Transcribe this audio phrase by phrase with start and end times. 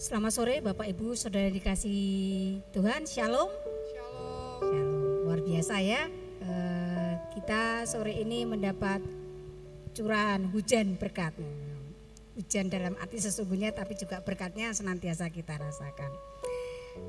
[0.00, 2.00] Selamat sore Bapak Ibu Saudara dikasih
[2.72, 3.04] Tuhan.
[3.04, 3.52] Shalom.
[3.52, 4.60] Shalom.
[4.64, 5.28] Shalom.
[5.28, 6.08] Luar biasa ya.
[6.40, 9.04] Eh, Kita sore ini mendapat
[9.92, 11.36] curahan hujan berkat
[12.32, 16.16] Hujan dalam arti sesungguhnya tapi juga berkatnya senantiasa kita rasakan.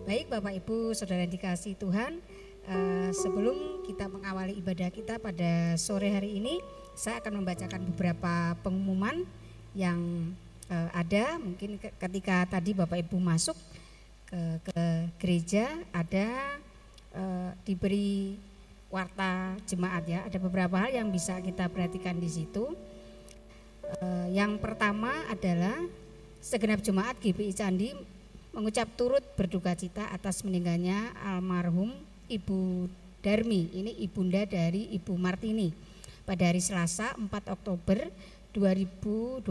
[0.03, 2.19] Baik Bapak Ibu Saudara dikasih Tuhan
[2.67, 6.59] eh, Sebelum kita mengawali ibadah kita pada sore hari ini
[6.91, 9.23] Saya akan membacakan beberapa pengumuman
[9.79, 10.35] yang
[10.71, 13.59] eh, ada mungkin ke- ketika tadi Bapak Ibu masuk
[14.31, 14.39] ke,
[14.71, 14.83] ke
[15.19, 16.55] gereja ada
[17.11, 18.39] eh, diberi
[18.87, 20.19] warta jemaat ya.
[20.27, 22.71] Ada beberapa hal yang bisa kita perhatikan di situ.
[23.99, 25.75] Eh, yang pertama adalah
[26.39, 27.91] segenap jemaat GPI Candi
[28.51, 31.91] mengucap turut berduka cita atas meninggalnya almarhum
[32.27, 32.91] Ibu
[33.23, 33.71] Darmi.
[33.71, 35.71] Ini ibunda dari Ibu Martini.
[36.27, 38.11] Pada hari Selasa 4 Oktober
[38.51, 39.43] 2022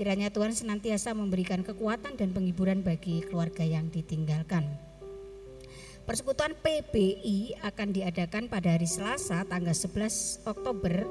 [0.00, 4.64] kiranya Tuhan senantiasa memberikan kekuatan dan penghiburan bagi keluarga yang ditinggalkan.
[6.08, 11.04] Persekutuan PBI akan diadakan pada hari Selasa tanggal 11 Oktober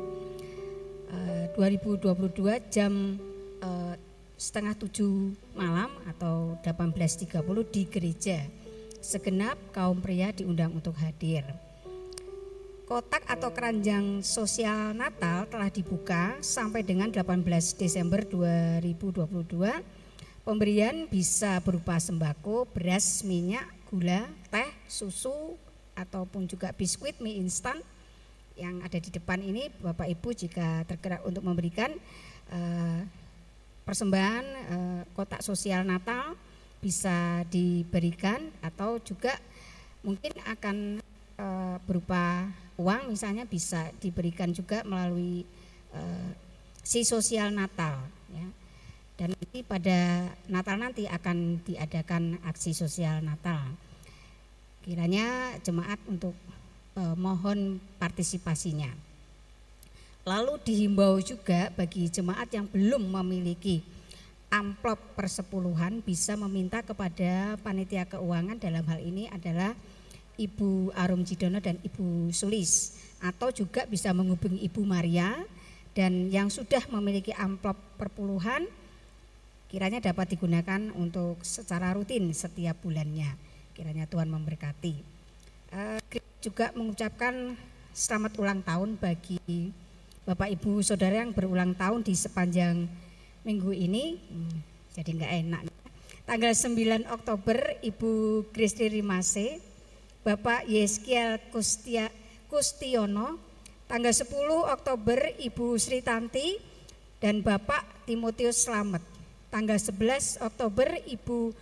[1.06, 3.22] eh, 2022 jam
[3.62, 3.96] eh,
[4.42, 8.42] setengah tujuh malam atau 18.30 di gereja.
[9.06, 11.46] Segenap kaum pria diundang untuk hadir.
[12.90, 17.46] Kotak atau keranjang sosial Natal telah dibuka sampai dengan 18
[17.78, 19.30] Desember 2022.
[20.42, 25.54] Pemberian bisa berupa sembako, beras, minyak, gula, teh, susu,
[25.94, 27.78] ataupun juga biskuit mie instan
[28.58, 31.94] yang ada di depan ini Bapak Ibu jika tergerak untuk memberikan
[32.50, 33.02] eh,
[33.86, 36.34] persembahan eh, kotak sosial Natal
[36.82, 39.38] bisa diberikan atau juga
[40.02, 41.06] mungkin akan
[41.38, 45.44] eh, berupa uang misalnya bisa diberikan juga melalui
[45.92, 46.32] eh,
[46.80, 48.00] si sosial Natal
[48.32, 48.48] ya.
[49.20, 53.76] Dan nanti pada Natal nanti akan diadakan aksi sosial Natal.
[54.88, 56.34] Kiranya jemaat untuk
[56.96, 58.96] eh, mohon partisipasinya.
[60.24, 63.84] Lalu dihimbau juga bagi jemaat yang belum memiliki
[64.50, 69.78] amplop persepuluhan bisa meminta kepada panitia keuangan dalam hal ini adalah
[70.40, 75.36] Ibu Arum Cidono dan Ibu Sulis atau juga bisa menghubungi Ibu Maria
[75.92, 78.64] dan yang sudah memiliki amplop perpuluhan
[79.70, 83.36] kiranya dapat digunakan untuk secara rutin setiap bulannya.
[83.76, 84.96] Kiranya Tuhan memberkati.
[85.70, 86.00] Eh,
[86.42, 87.54] juga mengucapkan
[87.94, 89.70] selamat ulang tahun bagi
[90.26, 92.90] Bapak Ibu Saudara yang berulang tahun di sepanjang
[93.46, 94.18] minggu ini.
[94.18, 94.58] Hmm,
[94.98, 95.62] jadi nggak enak.
[96.26, 99.62] Tanggal 9 Oktober Ibu Kristi Rimase,
[100.20, 102.12] Bapak Yeskiel Kustia,
[102.52, 103.40] Kustiono,
[103.88, 104.28] tanggal 10
[104.68, 106.60] Oktober Ibu Sri Tanti
[107.24, 109.00] dan Bapak Timotius Slamet.
[109.48, 111.56] Tanggal 11 Oktober Ibu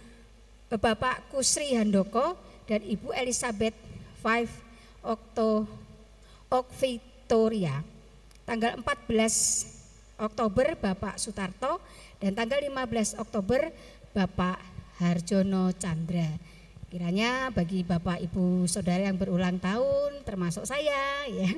[0.74, 2.34] Bapak Kusri Handoko
[2.66, 3.78] dan Ibu Elizabeth
[4.26, 5.70] 5 Okto
[6.50, 7.86] Okvitoria.
[8.42, 11.78] Tanggal 14 Oktober Bapak Sutarto
[12.18, 13.70] dan tanggal 15 Oktober
[14.18, 14.58] Bapak
[14.98, 16.57] Harjono Chandra.
[16.88, 21.52] Kiranya bagi Bapak Ibu Saudara yang berulang tahun termasuk saya ya.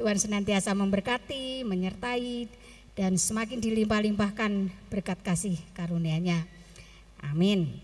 [0.00, 2.48] Tuhan senantiasa memberkati, menyertai
[2.96, 6.48] dan semakin dilimpah-limpahkan berkat kasih karunia-Nya.
[7.20, 7.76] Amin.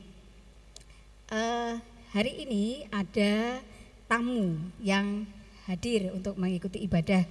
[1.28, 1.74] Eh,
[2.16, 3.60] hari ini ada
[4.08, 5.28] tamu yang
[5.68, 7.28] hadir untuk mengikuti ibadah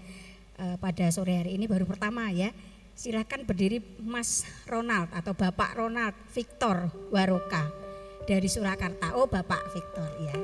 [0.61, 2.53] eh, pada sore hari ini baru pertama ya.
[2.93, 7.88] Silakan berdiri Mas Ronald atau Bapak Ronald Victor Waroka
[8.25, 9.15] dari Surakarta.
[9.15, 10.35] Oh Bapak Victor ya.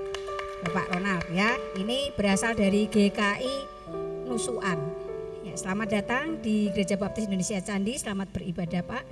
[0.66, 1.56] Bapak Ronald ya.
[1.76, 3.56] Ini berasal dari GKI
[4.28, 4.80] Nusuan.
[5.44, 7.96] Ya, selamat datang di Gereja Baptis Indonesia Candi.
[7.96, 9.04] Selamat beribadah Pak.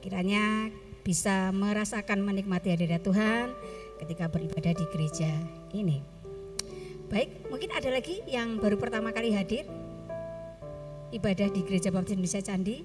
[0.00, 0.70] Kiranya
[1.06, 3.54] bisa merasakan menikmati hadirat Tuhan
[4.02, 5.30] ketika beribadah di gereja
[5.70, 6.02] ini.
[7.06, 9.62] Baik, mungkin ada lagi yang baru pertama kali hadir
[11.14, 12.82] ibadah di Gereja Baptis Indonesia Candi?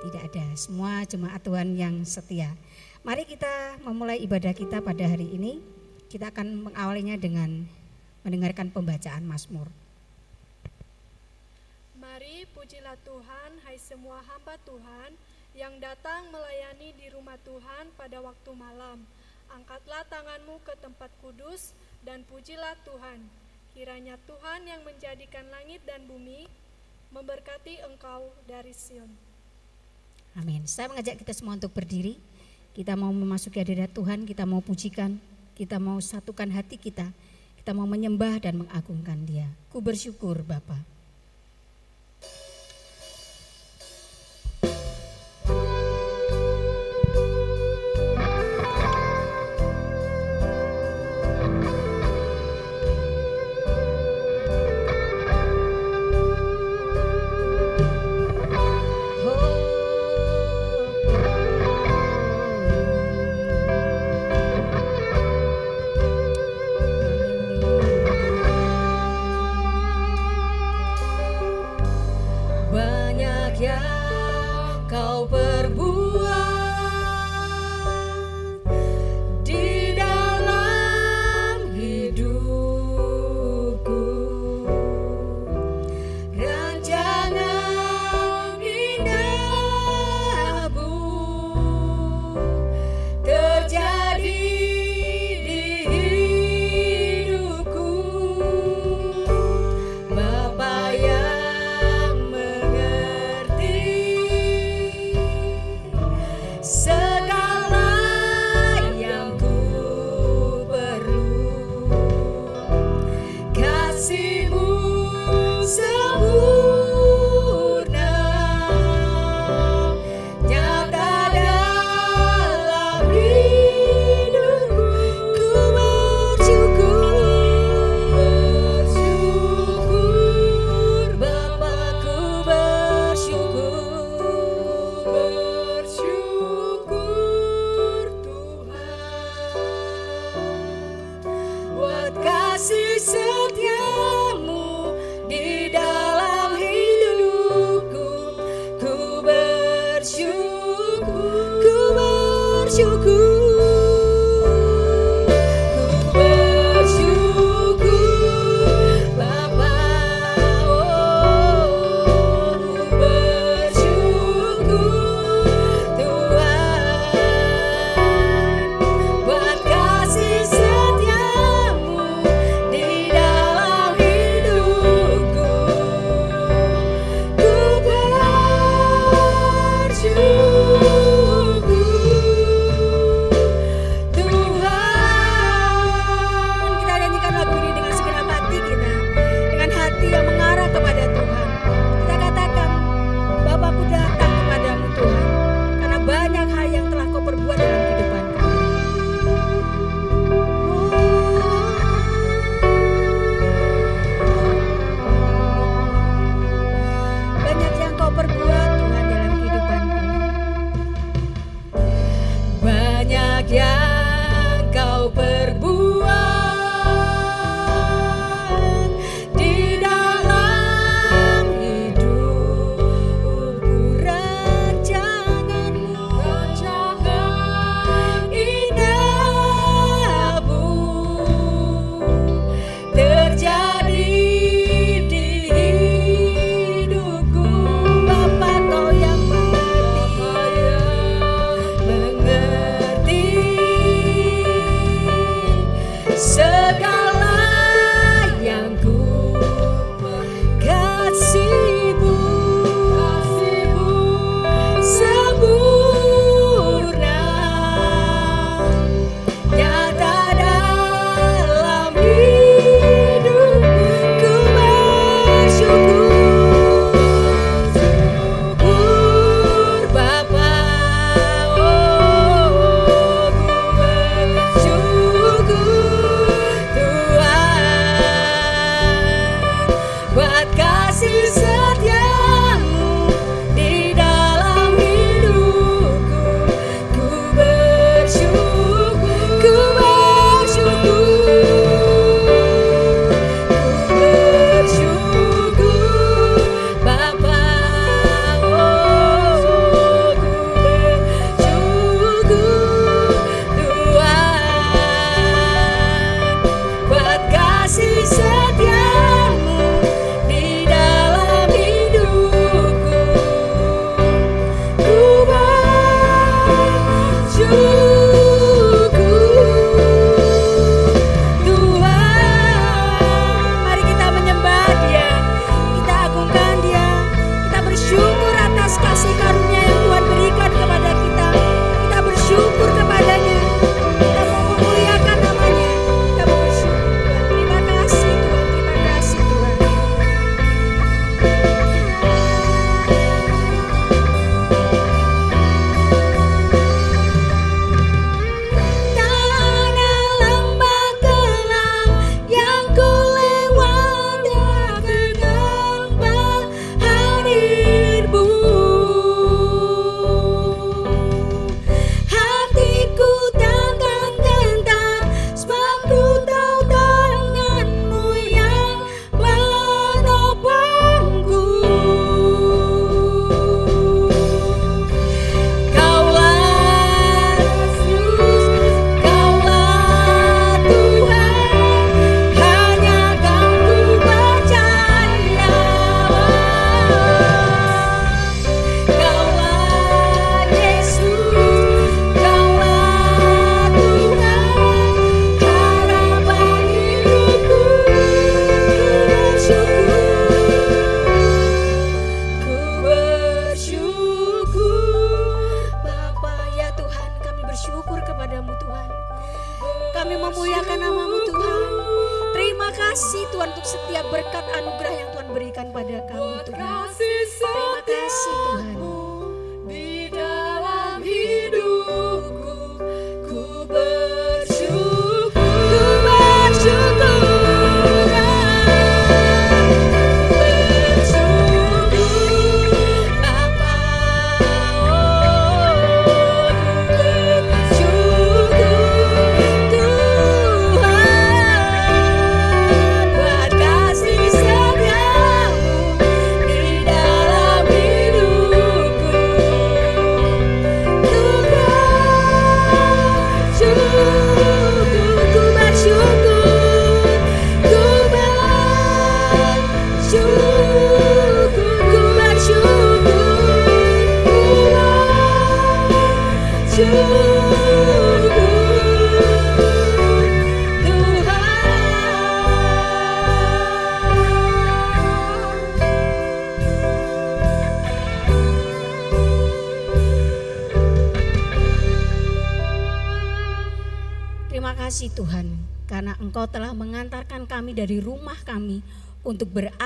[0.00, 2.52] Tidak ada, semua jemaat Tuhan yang setia.
[3.00, 5.56] Mari kita memulai ibadah kita pada hari ini.
[6.12, 7.64] Kita akan mengawalinya dengan
[8.20, 9.72] mendengarkan pembacaan Mazmur.
[11.96, 15.16] Mari pujilah Tuhan, hai semua hamba Tuhan
[15.56, 19.00] yang datang melayani di rumah Tuhan pada waktu malam.
[19.48, 21.72] Angkatlah tanganmu ke tempat kudus
[22.04, 23.24] dan pujilah Tuhan.
[23.72, 26.44] Kiranya Tuhan yang menjadikan langit dan bumi
[27.16, 29.08] memberkati engkau dari Sion.
[30.36, 30.68] Amin.
[30.68, 32.20] Saya mengajak kita semua untuk berdiri.
[32.80, 35.20] Kita mau memasuki hadirat Tuhan, kita mau pujikan,
[35.52, 37.12] kita mau satukan hati kita,
[37.60, 39.52] kita mau menyembah dan mengagungkan Dia.
[39.68, 40.89] Ku bersyukur Bapak.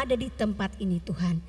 [0.04, 1.40] Berada di tempat ini Tuhan.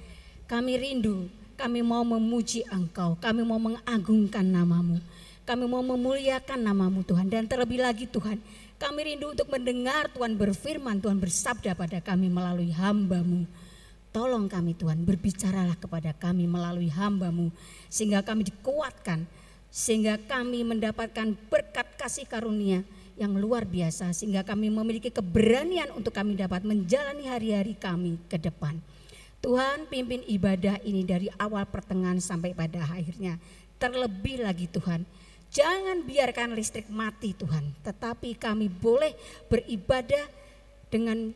[0.48, 1.28] Kami rindu,
[1.60, 5.04] kami mau memuji Engkau, kami mau mengagungkan namamu.
[5.44, 7.28] Kami mau memuliakan namamu Tuhan.
[7.28, 8.40] Dan terlebih lagi Tuhan,
[8.80, 13.44] kami rindu untuk mendengar Tuhan berfirman, Tuhan bersabda pada kami melalui hambamu.
[14.16, 17.52] Tolong kami Tuhan, berbicaralah kepada kami melalui hambamu.
[17.92, 19.28] Sehingga kami dikuatkan,
[19.68, 26.36] sehingga kami mendapatkan berkat kasih karunia yang luar biasa sehingga kami memiliki keberanian untuk kami
[26.36, 28.76] dapat menjalani hari-hari kami ke depan.
[29.40, 33.40] Tuhan pimpin ibadah ini dari awal pertengahan sampai pada akhirnya.
[33.76, 35.04] Terlebih lagi Tuhan,
[35.52, 39.14] jangan biarkan listrik mati Tuhan, tetapi kami boleh
[39.52, 40.26] beribadah
[40.90, 41.36] dengan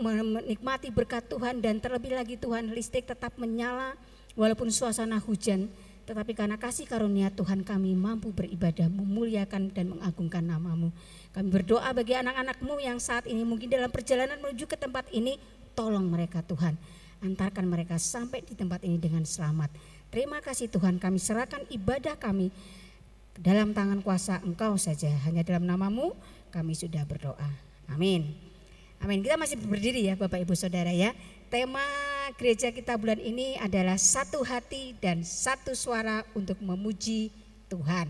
[0.00, 3.96] menikmati berkat Tuhan dan terlebih lagi Tuhan listrik tetap menyala
[4.32, 5.68] walaupun suasana hujan
[6.10, 10.90] tetapi karena kasih karunia Tuhan kami mampu beribadah memuliakan dan mengagungkan namamu.
[11.30, 15.38] Kami berdoa bagi anak-anakmu yang saat ini mungkin dalam perjalanan menuju ke tempat ini
[15.78, 16.74] tolong mereka Tuhan.
[17.22, 19.70] Antarkan mereka sampai di tempat ini dengan selamat.
[20.10, 20.98] Terima kasih Tuhan.
[20.98, 22.50] Kami serahkan ibadah kami
[23.38, 25.14] dalam tangan kuasa engkau saja.
[25.30, 26.18] Hanya dalam namamu
[26.50, 27.54] kami sudah berdoa.
[27.86, 28.34] Amin.
[28.98, 29.22] Amin.
[29.22, 31.14] Kita masih berdiri ya Bapak Ibu Saudara ya.
[31.50, 31.82] Tema
[32.38, 37.34] gereja kita bulan ini adalah satu hati dan satu suara untuk memuji
[37.66, 38.06] Tuhan.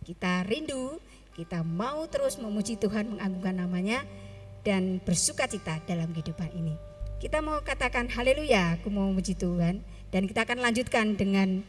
[0.00, 0.96] Kita rindu,
[1.36, 4.00] kita mau terus memuji Tuhan, mengagungkan namanya
[4.64, 6.72] dan bersuka cita dalam kehidupan ini.
[7.20, 11.60] Kita mau katakan haleluya, aku mau memuji Tuhan dan kita akan lanjutkan dengan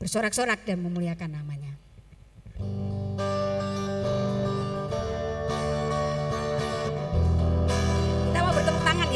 [0.00, 1.76] bersorak-sorak dan memuliakan namanya.
[2.56, 3.43] Kita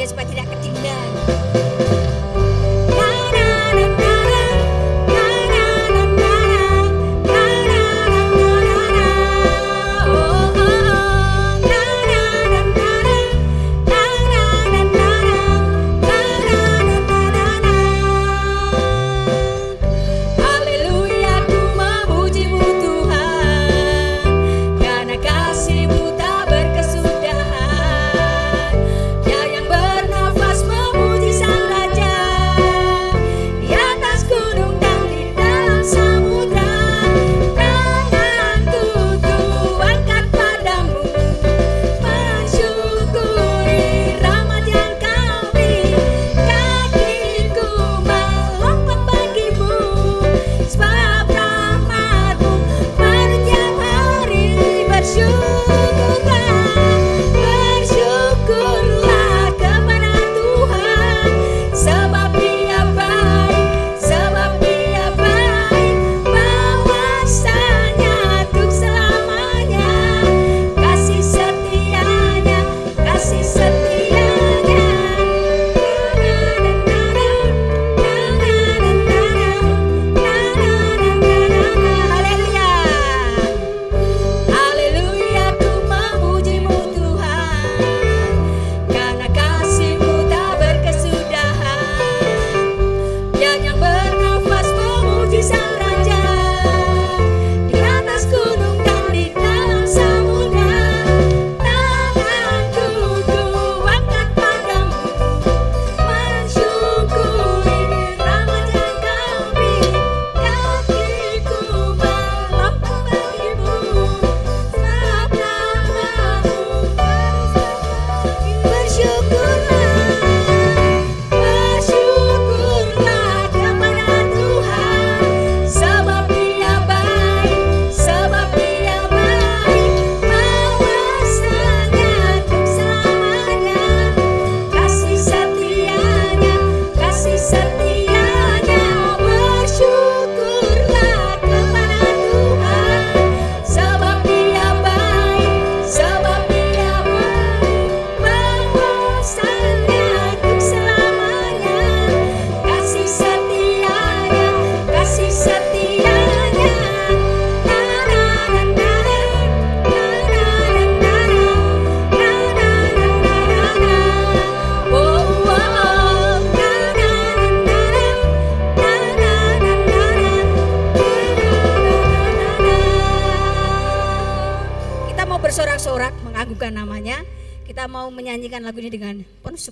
[0.06, 1.67] supaya tidak kedinginan.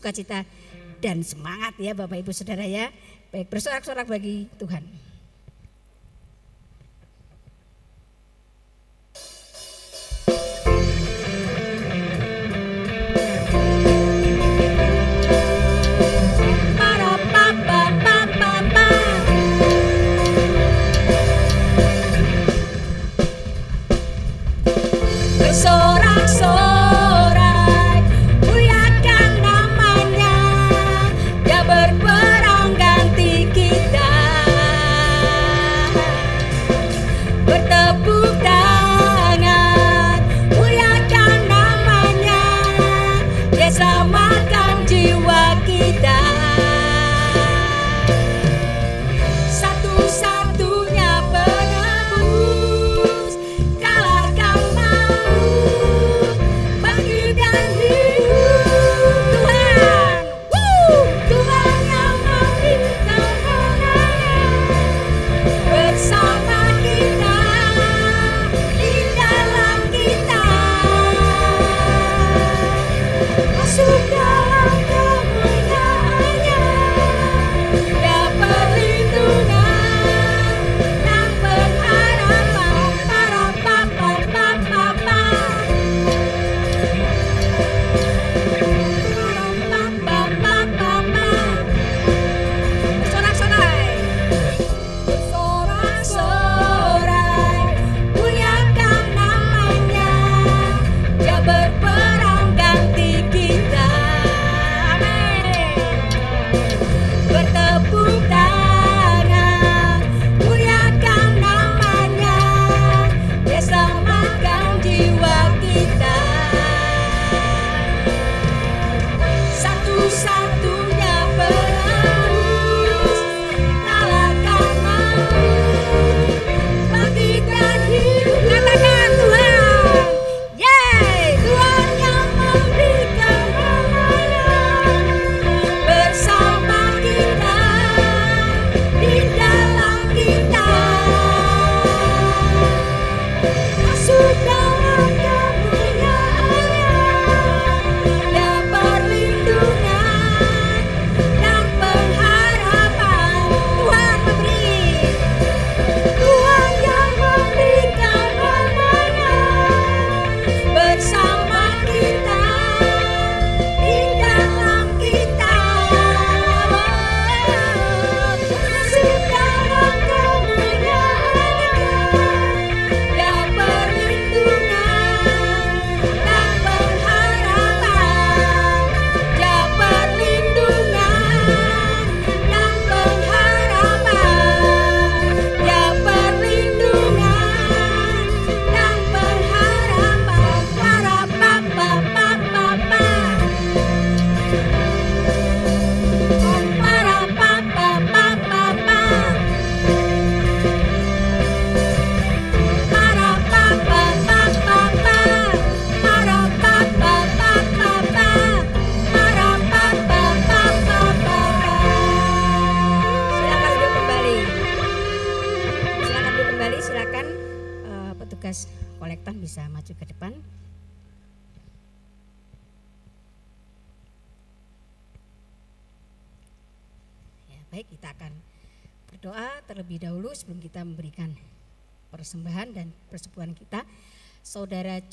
[0.07, 0.47] Sukacita
[1.03, 2.95] dan semangat ya Bapak Ibu Saudara ya.
[3.35, 4.87] Baik bersorak-sorak bagi Tuhan.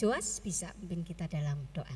[0.03, 1.95] Joas bisa memimpin kita dalam doa.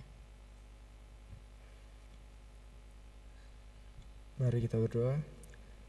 [4.39, 5.19] Mari kita berdoa.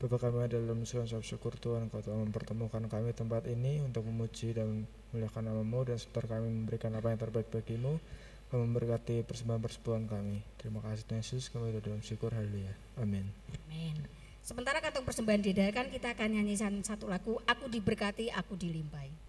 [0.02, 4.82] Bapak kami dalam suara syukur Tuhan Kau telah mempertemukan kami tempat ini untuk memuji dan
[5.14, 8.02] memuliakan namamu dan sebentar kami memberikan apa yang terbaik bagimu
[8.50, 10.42] kau memberkati persembahan persepuan kami.
[10.58, 12.74] Terima kasih Tuhan Yesus kami dalam syukur haleluya.
[12.98, 13.30] Amin.
[13.70, 13.94] Amin.
[14.42, 19.27] Sementara kantong persembahan diadakan, kita akan nyanyi satu lagu, Aku diberkati, Aku dilimpahi.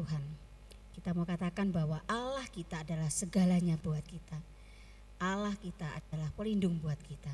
[0.00, 0.24] Tuhan.
[0.96, 4.40] Kita mau katakan bahwa Allah kita adalah segalanya buat kita.
[5.20, 7.28] Allah kita adalah pelindung buat kita.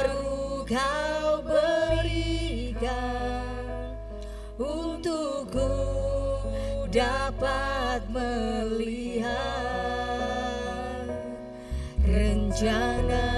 [12.59, 13.28] jangan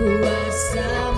[0.00, 1.09] kuasa.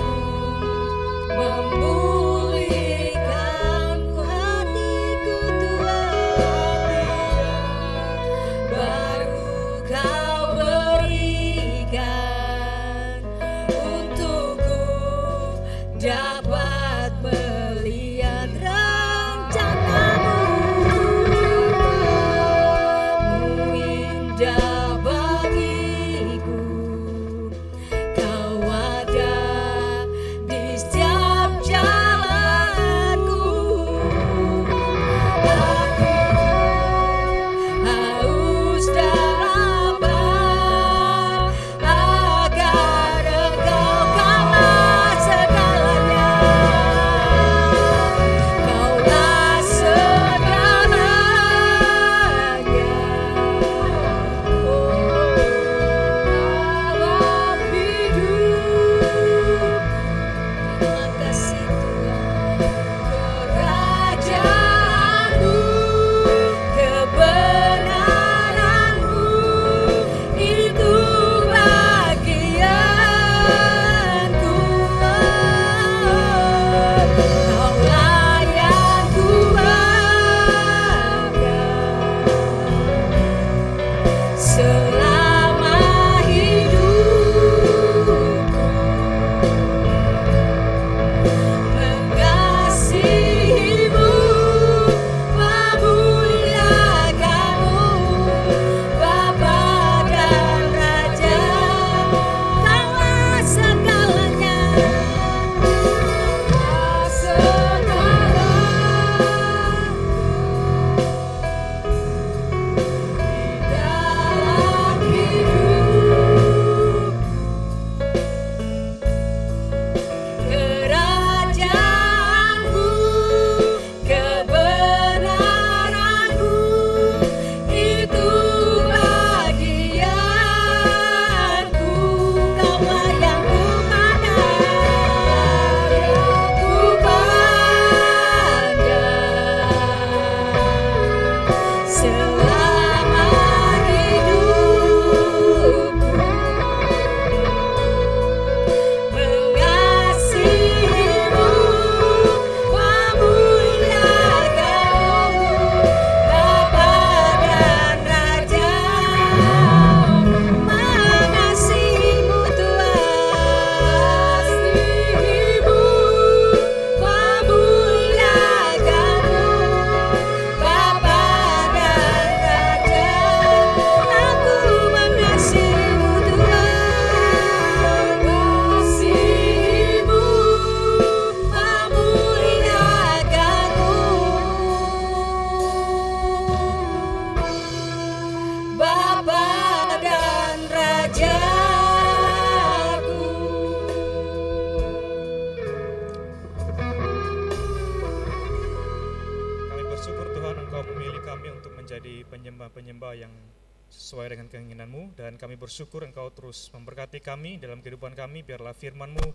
[208.23, 209.27] Kami biarlah firman-Mu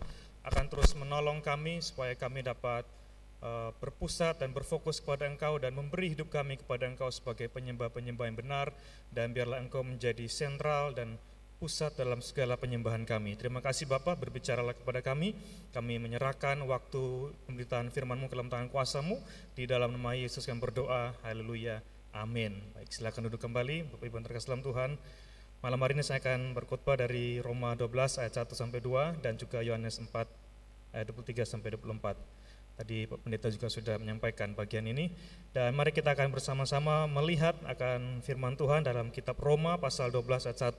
[0.48, 2.88] akan terus menolong kami supaya kami dapat
[3.44, 8.38] uh, berpusat dan berfokus kepada Engkau dan memberi hidup kami kepada Engkau sebagai penyembah-penyembah yang
[8.38, 8.66] benar
[9.12, 11.20] dan biarlah Engkau menjadi sentral dan
[11.58, 13.34] pusat dalam segala penyembahan kami.
[13.34, 15.34] Terima kasih Bapak berbicaralah kepada kami.
[15.74, 19.18] Kami menyerahkan waktu pemberitaan firman-Mu ke dalam tangan kuasa-Mu.
[19.58, 21.18] Di dalam nama Yesus yang berdoa.
[21.26, 21.82] Haleluya.
[22.14, 22.62] Amin.
[22.78, 23.90] Baik, silakan duduk kembali.
[23.90, 24.90] Bapak Ibu yang terkasih dalam Tuhan.
[25.58, 27.90] Malam hari ini saya akan berkhotbah dari Roma 12
[28.22, 30.06] ayat 1 sampai 2 dan juga Yohanes 4
[30.94, 32.14] ayat 23 sampai 24.
[32.78, 35.10] Tadi Pendeta juga sudah menyampaikan bagian ini
[35.50, 40.78] dan mari kita akan bersama-sama melihat akan firman Tuhan dalam kitab Roma pasal 12 ayat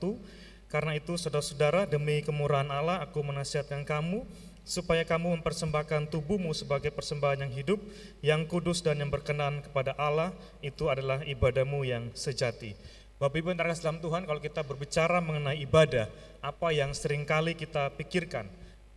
[0.70, 4.22] karena itu, saudara-saudara, demi kemurahan Allah, aku menasihatkan kamu
[4.62, 7.80] supaya kamu mempersembahkan tubuhmu sebagai persembahan yang hidup,
[8.22, 10.30] yang kudus dan yang berkenan kepada Allah,
[10.62, 12.78] itu adalah ibadahmu yang sejati.
[13.20, 16.08] Bapak Ibu yang terkasih dalam Tuhan, kalau kita berbicara mengenai ibadah,
[16.40, 18.48] apa yang sering kali kita pikirkan?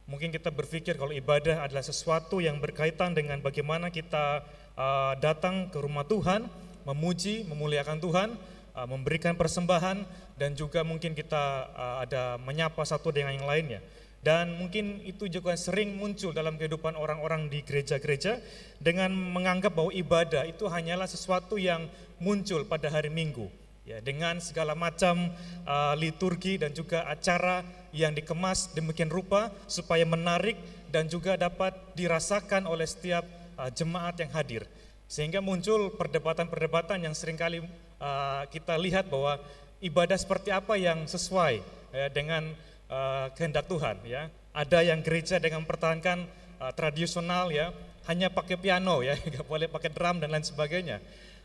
[0.08, 4.48] Mungkin kita berpikir kalau ibadah adalah sesuatu yang berkaitan dengan bagaimana kita
[4.80, 6.48] uh, datang ke rumah Tuhan,
[6.88, 8.40] memuji, memuliakan Tuhan,
[8.72, 10.08] uh, memberikan persembahan,
[10.40, 13.84] dan juga mungkin kita uh, ada menyapa satu dengan yang lainnya.
[14.24, 18.40] Dan mungkin itu juga sering muncul dalam kehidupan orang-orang di gereja-gereja
[18.80, 21.92] dengan menganggap bahwa ibadah itu hanyalah sesuatu yang
[22.24, 23.63] muncul pada hari Minggu.
[23.84, 25.28] Ya, dengan segala macam
[25.68, 30.56] uh, liturgi dan juga acara yang dikemas demikian rupa supaya menarik
[30.88, 33.28] dan juga dapat dirasakan oleh setiap
[33.60, 34.64] uh, jemaat yang hadir.
[35.12, 37.60] Sehingga muncul perdebatan-perdebatan yang sering kali
[38.00, 39.36] uh, kita lihat bahwa
[39.84, 41.60] ibadah seperti apa yang sesuai
[41.92, 42.56] ya, dengan
[42.88, 44.32] uh, kehendak Tuhan ya.
[44.56, 46.24] Ada yang gereja dengan mempertahankan
[46.64, 47.76] uh, tradisional ya,
[48.08, 51.04] hanya pakai piano ya, nggak boleh pakai drum dan lain sebagainya.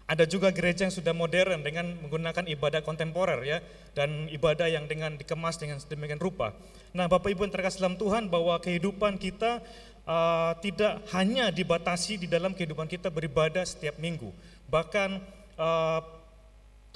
[0.09, 3.59] Ada juga gereja yang sudah modern dengan menggunakan ibadah kontemporer ya
[3.93, 6.57] dan ibadah yang dengan dikemas dengan sedemikian rupa.
[6.97, 9.61] Nah, Bapak Ibu yang terkasih dalam Tuhan bahwa kehidupan kita
[10.09, 14.33] uh, tidak hanya dibatasi di dalam kehidupan kita beribadah setiap minggu.
[14.73, 15.21] Bahkan
[15.61, 16.01] uh,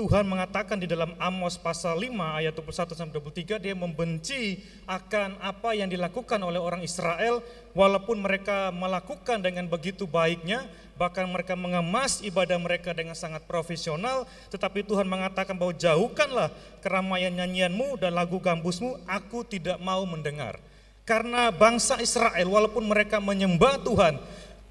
[0.03, 2.11] Tuhan mengatakan di dalam Amos pasal 5
[2.43, 7.39] ayat 21 sampai 23 dia membenci akan apa yang dilakukan oleh orang Israel
[7.71, 10.67] walaupun mereka melakukan dengan begitu baiknya
[10.99, 16.51] bahkan mereka mengemas ibadah mereka dengan sangat profesional tetapi Tuhan mengatakan bahwa jauhkanlah
[16.83, 20.59] keramaian nyanyianmu dan lagu gambusmu aku tidak mau mendengar.
[21.07, 24.19] Karena bangsa Israel walaupun mereka menyembah Tuhan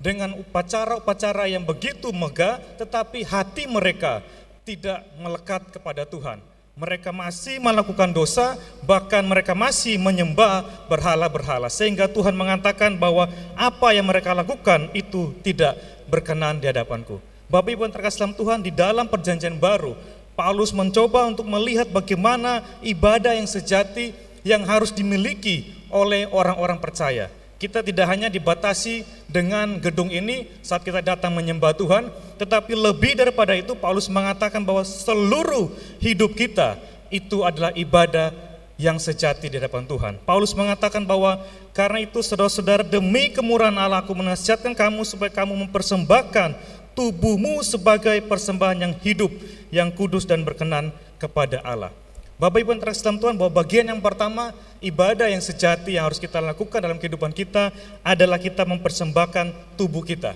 [0.02, 4.26] dengan upacara-upacara yang begitu megah tetapi hati mereka
[4.66, 6.40] tidak melekat kepada Tuhan.
[6.72, 8.56] Mereka masih melakukan dosa,
[8.88, 11.68] bahkan mereka masih menyembah berhala-berhala.
[11.68, 13.28] Sehingga Tuhan mengatakan bahwa
[13.60, 17.20] apa yang mereka lakukan itu tidak berkenan di hadapanku.
[17.52, 19.94] Bapak Ibu yang terkasih dalam Tuhan, di dalam perjanjian baru,
[20.32, 27.28] Paulus mencoba untuk melihat bagaimana ibadah yang sejati yang harus dimiliki oleh orang-orang percaya.
[27.62, 32.10] Kita tidak hanya dibatasi dengan gedung ini saat kita datang menyembah Tuhan,
[32.42, 35.70] tetapi lebih daripada itu Paulus mengatakan bahwa seluruh
[36.02, 36.82] hidup kita
[37.14, 38.34] itu adalah ibadah
[38.82, 40.18] yang sejati di hadapan Tuhan.
[40.26, 41.38] Paulus mengatakan bahwa
[41.70, 46.58] karena itu saudara-saudara demi kemurahan Allah aku menasihatkan kamu supaya kamu mempersembahkan
[46.98, 49.30] tubuhmu sebagai persembahan yang hidup,
[49.70, 50.90] yang kudus dan berkenan
[51.22, 51.94] kepada Allah.
[52.42, 54.50] Bapak Ibu yang terkasih Tuhan bahwa bagian yang pertama
[54.82, 57.70] ibadah yang sejati yang harus kita lakukan dalam kehidupan kita
[58.02, 60.34] adalah kita mempersembahkan tubuh kita.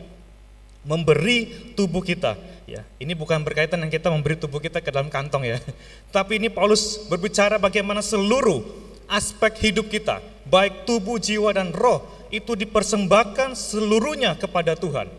[0.85, 2.37] Memberi tubuh kita.
[2.69, 5.57] Ya, ini bukan berkaitan dengan kita memberi tubuh kita ke dalam kantong ya.
[6.15, 8.61] Tapi ini Paulus berbicara bagaimana seluruh
[9.09, 15.09] aspek hidup kita, baik tubuh, jiwa dan roh itu dipersembahkan seluruhnya kepada Tuhan.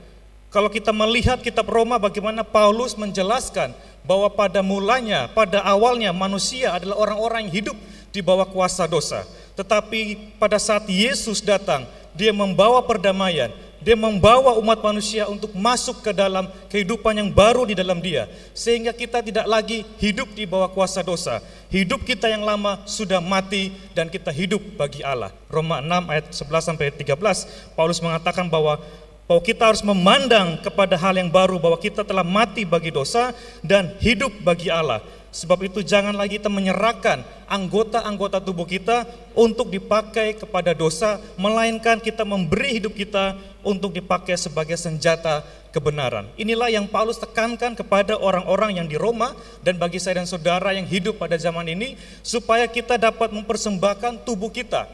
[0.56, 3.76] Kalau kita melihat kitab Roma bagaimana Paulus menjelaskan
[4.08, 7.76] bahwa pada mulanya, pada awalnya manusia adalah orang-orang yang hidup
[8.08, 9.28] di bawah kuasa dosa.
[9.52, 11.84] Tetapi pada saat Yesus datang,
[12.16, 13.52] dia membawa perdamaian,
[13.84, 18.24] dia membawa umat manusia untuk masuk ke dalam kehidupan yang baru di dalam dia.
[18.56, 21.44] Sehingga kita tidak lagi hidup di bawah kuasa dosa.
[21.68, 25.36] Hidup kita yang lama sudah mati dan kita hidup bagi Allah.
[25.52, 28.80] Roma 6 ayat 11 sampai 13, Paulus mengatakan bahwa
[29.26, 33.90] bahwa kita harus memandang kepada hal yang baru bahwa kita telah mati bagi dosa dan
[33.98, 35.02] hidup bagi Allah.
[35.34, 39.04] Sebab itu jangan lagi kita menyerahkan anggota-anggota tubuh kita
[39.36, 45.44] untuk dipakai kepada dosa, melainkan kita memberi hidup kita untuk dipakai sebagai senjata
[45.76, 46.24] kebenaran.
[46.40, 50.88] Inilah yang Paulus tekankan kepada orang-orang yang di Roma dan bagi saya dan saudara yang
[50.88, 54.88] hidup pada zaman ini supaya kita dapat mempersembahkan tubuh kita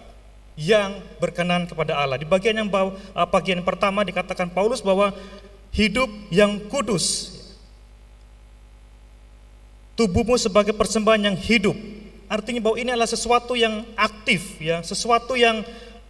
[0.59, 2.21] yang berkenan kepada Allah.
[2.21, 5.13] Di bagian yang bawah, uh, bagian pertama dikatakan Paulus bahwa
[5.73, 7.39] hidup yang kudus.
[9.93, 11.77] tubuhmu sebagai persembahan yang hidup.
[12.25, 15.61] Artinya bahwa ini adalah sesuatu yang aktif ya, sesuatu yang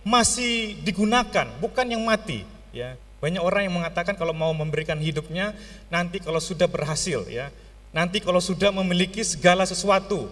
[0.07, 2.95] masih digunakan, bukan yang mati ya.
[3.19, 5.55] Banyak orang yang mengatakan kalau mau memberikan hidupnya
[5.91, 7.51] nanti kalau sudah berhasil ya.
[7.95, 10.27] Nanti kalau sudah memiliki segala sesuatu.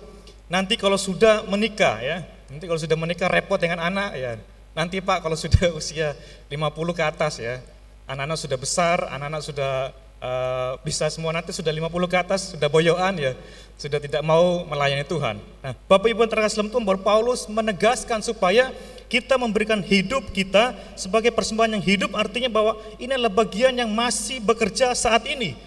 [0.50, 2.26] Nanti kalau sudah menikah ya.
[2.50, 4.34] Nanti kalau sudah menikah repot dengan anak ya.
[4.74, 6.18] Nanti Pak kalau sudah usia
[6.50, 7.62] 50 ke atas ya.
[8.10, 9.72] Anak-anak sudah besar, anak-anak sudah
[10.18, 13.32] uh, bisa semua nanti sudah 50 ke atas, sudah boyoan ya,
[13.78, 15.38] sudah tidak mau melayani Tuhan.
[15.62, 18.74] Nah, Bapak Ibu yang terkasih dalam Tuhan, Paulus menegaskan supaya
[19.10, 24.38] kita memberikan hidup kita sebagai persembahan yang hidup artinya bahwa ini adalah bagian yang masih
[24.38, 25.58] bekerja saat ini.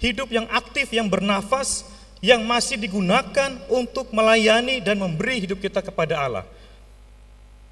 [0.00, 1.84] Hidup yang aktif, yang bernafas,
[2.20, 6.44] yang masih digunakan untuk melayani dan memberi hidup kita kepada Allah.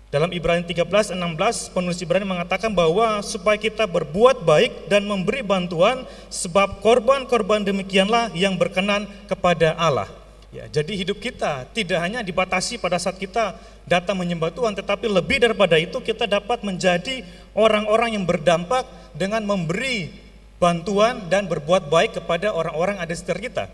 [0.08, 6.08] Dalam Ibrani 13, 16, penulis Ibrani mengatakan bahwa supaya kita berbuat baik dan memberi bantuan
[6.32, 10.08] sebab korban-korban demikianlah yang berkenan kepada Allah.
[10.48, 13.52] Ya, jadi hidup kita tidak hanya dibatasi pada saat kita
[13.84, 17.20] datang menyembah Tuhan, tetapi lebih daripada itu kita dapat menjadi
[17.52, 20.08] orang-orang yang berdampak dengan memberi
[20.56, 23.64] bantuan dan berbuat baik kepada orang-orang ada sekitar kita.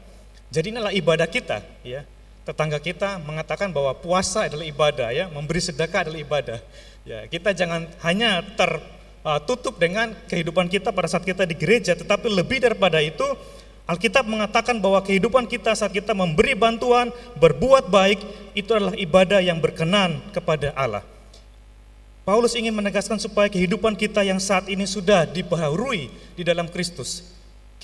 [0.55, 2.07] Jadi inilah ibadah kita, ya.
[2.46, 6.59] Tetangga kita mengatakan bahwa puasa adalah ibadah, ya, memberi sedekah adalah ibadah.
[7.02, 12.62] Ya, kita jangan hanya tertutup dengan kehidupan kita pada saat kita di gereja, tetapi lebih
[12.62, 13.26] daripada itu
[13.84, 18.22] Alkitab mengatakan bahwa kehidupan kita saat kita memberi bantuan, berbuat baik,
[18.55, 21.02] itu adalah ibadah yang berkenan kepada Allah.
[22.24, 27.34] Paulus ingin menegaskan supaya kehidupan kita yang saat ini sudah dibaharui di dalam Kristus.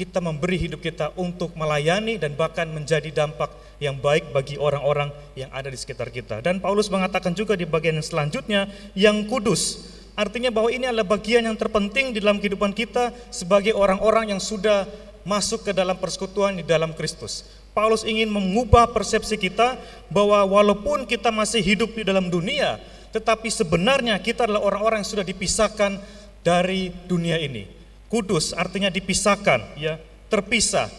[0.00, 3.52] Kita memberi hidup kita untuk melayani dan bahkan menjadi dampak
[3.84, 6.40] yang baik bagi orang-orang yang ada di sekitar kita.
[6.40, 8.64] Dan Paulus mengatakan juga di bagian yang selanjutnya,
[8.96, 9.92] yang kudus.
[10.16, 14.88] Artinya bahwa ini adalah bagian yang terpenting di dalam kehidupan kita sebagai orang-orang yang sudah
[15.20, 17.44] masuk ke dalam persekutuan di dalam Kristus.
[17.76, 19.76] Paulus ingin mengubah persepsi kita
[20.08, 22.80] bahwa walaupun kita masih hidup di dalam dunia,
[23.12, 26.00] tetapi sebenarnya kita adalah orang-orang yang sudah dipisahkan
[26.40, 27.79] dari dunia ini.
[28.10, 30.90] Kudus artinya dipisahkan, ya, terpisah.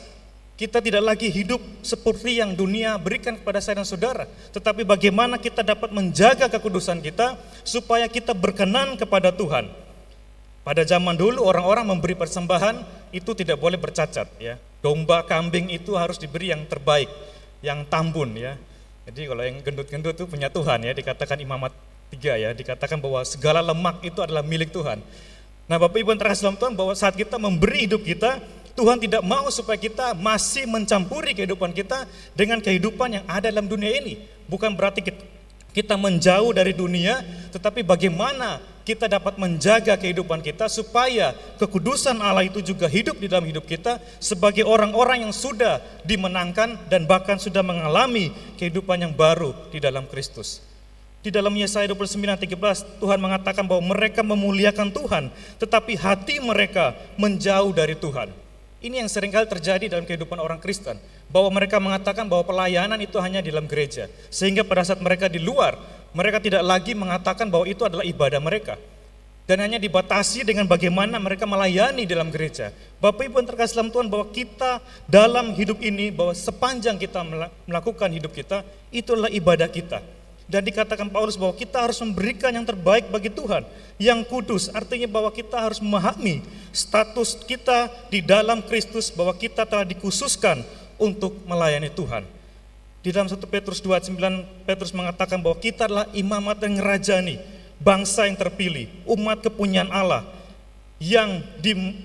[0.56, 5.60] Kita tidak lagi hidup seperti yang dunia berikan kepada saya dan saudara, tetapi bagaimana kita
[5.60, 7.36] dapat menjaga kekudusan kita
[7.68, 9.68] supaya kita berkenan kepada Tuhan.
[10.62, 14.56] Pada zaman dulu orang-orang memberi persembahan itu tidak boleh bercacat ya.
[14.80, 17.10] Domba, kambing itu harus diberi yang terbaik,
[17.60, 18.56] yang tambun ya.
[19.10, 21.74] Jadi kalau yang gendut-gendut itu punya Tuhan ya, dikatakan imamat
[22.14, 25.02] tiga ya, dikatakan bahwa segala lemak itu adalah milik Tuhan.
[25.72, 28.44] Nah Bapak Ibu yang terkasih dalam Tuhan bahwa saat kita memberi hidup kita,
[28.76, 32.04] Tuhan tidak mau supaya kita masih mencampuri kehidupan kita
[32.36, 34.20] dengan kehidupan yang ada dalam dunia ini.
[34.52, 35.00] Bukan berarti
[35.72, 37.24] kita menjauh dari dunia,
[37.56, 43.48] tetapi bagaimana kita dapat menjaga kehidupan kita supaya kekudusan Allah itu juga hidup di dalam
[43.48, 49.80] hidup kita sebagai orang-orang yang sudah dimenangkan dan bahkan sudah mengalami kehidupan yang baru di
[49.80, 50.71] dalam Kristus.
[51.22, 55.30] Di dalam Yesaya 29:13 Tuhan mengatakan bahwa mereka memuliakan Tuhan,
[55.62, 58.34] tetapi hati mereka menjauh dari Tuhan.
[58.82, 60.98] Ini yang sering kali terjadi dalam kehidupan orang Kristen,
[61.30, 65.38] bahwa mereka mengatakan bahwa pelayanan itu hanya di dalam gereja, sehingga pada saat mereka di
[65.38, 65.78] luar,
[66.18, 68.82] mereka tidak lagi mengatakan bahwa itu adalah ibadah mereka.
[69.46, 72.74] Dan hanya dibatasi dengan bagaimana mereka melayani dalam gereja.
[72.98, 77.22] Bapak Ibu yang terkasih dalam Tuhan bahwa kita dalam hidup ini, bahwa sepanjang kita
[77.70, 80.02] melakukan hidup kita, itulah ibadah kita.
[80.52, 83.64] Dan dikatakan Paulus bahwa kita harus memberikan yang terbaik bagi Tuhan,
[83.96, 84.68] yang kudus.
[84.76, 86.44] Artinya bahwa kita harus memahami
[86.76, 90.60] status kita di dalam Kristus, bahwa kita telah dikhususkan
[91.00, 92.28] untuk melayani Tuhan.
[93.00, 97.40] Di dalam 1 Petrus 2 9 Petrus mengatakan bahwa kita adalah imamat yang ngerajani,
[97.80, 100.28] bangsa yang terpilih, umat kepunyaan Allah
[101.00, 101.42] yang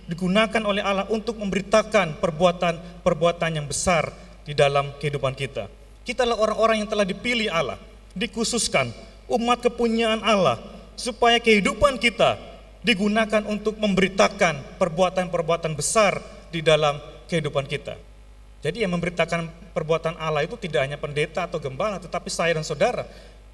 [0.09, 4.09] digunakan oleh Allah untuk memberitakan perbuatan-perbuatan yang besar
[4.47, 5.67] di dalam kehidupan kita.
[6.07, 7.77] Kita adalah orang-orang yang telah dipilih Allah,
[8.17, 8.91] dikhususkan,
[9.29, 10.57] umat kepunyaan Allah,
[10.97, 12.41] supaya kehidupan kita
[12.81, 16.97] digunakan untuk memberitakan perbuatan-perbuatan besar di dalam
[17.29, 18.01] kehidupan kita.
[18.65, 23.05] Jadi yang memberitakan perbuatan Allah itu tidak hanya pendeta atau gembala, tetapi saya dan saudara.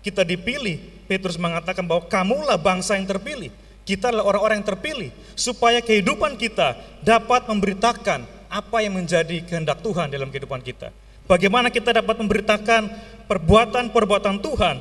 [0.01, 3.51] Kita dipilih, Petrus mengatakan bahwa kamulah bangsa yang terpilih.
[3.83, 10.07] Kita adalah orang-orang yang terpilih, supaya kehidupan kita dapat memberitakan apa yang menjadi kehendak Tuhan
[10.13, 10.95] dalam kehidupan kita.
[11.27, 12.91] Bagaimana kita dapat memberitakan
[13.31, 14.77] perbuatan-perbuatan Tuhan,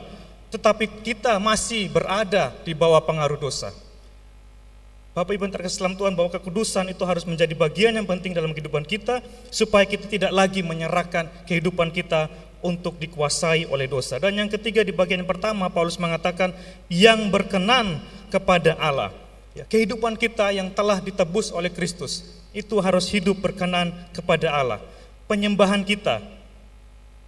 [0.52, 3.72] tetapi kita masih berada di bawah pengaruh dosa.
[5.12, 8.56] Bapak Ibu yang terkasih dalam Tuhan bahwa kekudusan itu harus menjadi bagian yang penting dalam
[8.56, 9.20] kehidupan kita
[9.52, 12.32] supaya kita tidak lagi menyerahkan kehidupan kita
[12.64, 14.24] untuk dikuasai oleh dosa.
[14.24, 16.56] Dan yang ketiga di bagian yang pertama Paulus mengatakan
[16.88, 18.00] yang berkenan
[18.32, 19.12] kepada Allah.
[19.52, 22.24] Ya, kehidupan kita yang telah ditebus oleh Kristus
[22.56, 24.80] itu harus hidup berkenan kepada Allah.
[25.32, 26.20] Penyembahan kita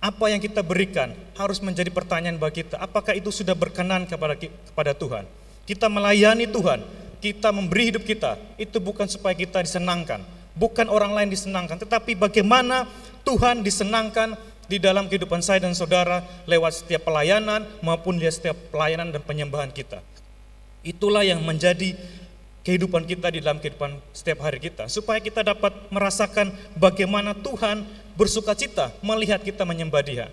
[0.04, 2.76] apa yang kita berikan harus menjadi pertanyaan bagi kita.
[2.76, 5.24] Apakah itu sudah berkenan kepada kepada Tuhan?
[5.64, 6.84] Kita melayani Tuhan,
[7.24, 10.20] kita memberi hidup kita, itu bukan supaya kita disenangkan,
[10.52, 12.84] bukan orang lain disenangkan, tetapi bagaimana
[13.24, 14.36] Tuhan disenangkan
[14.68, 19.72] di dalam kehidupan saya dan saudara lewat setiap pelayanan maupun di setiap pelayanan dan penyembahan
[19.72, 20.04] kita.
[20.84, 21.96] Itulah yang menjadi
[22.64, 27.84] kehidupan kita di dalam kehidupan setiap hari kita supaya kita dapat merasakan bagaimana Tuhan
[28.16, 30.28] bersuka cita melihat kita menyembah Dia.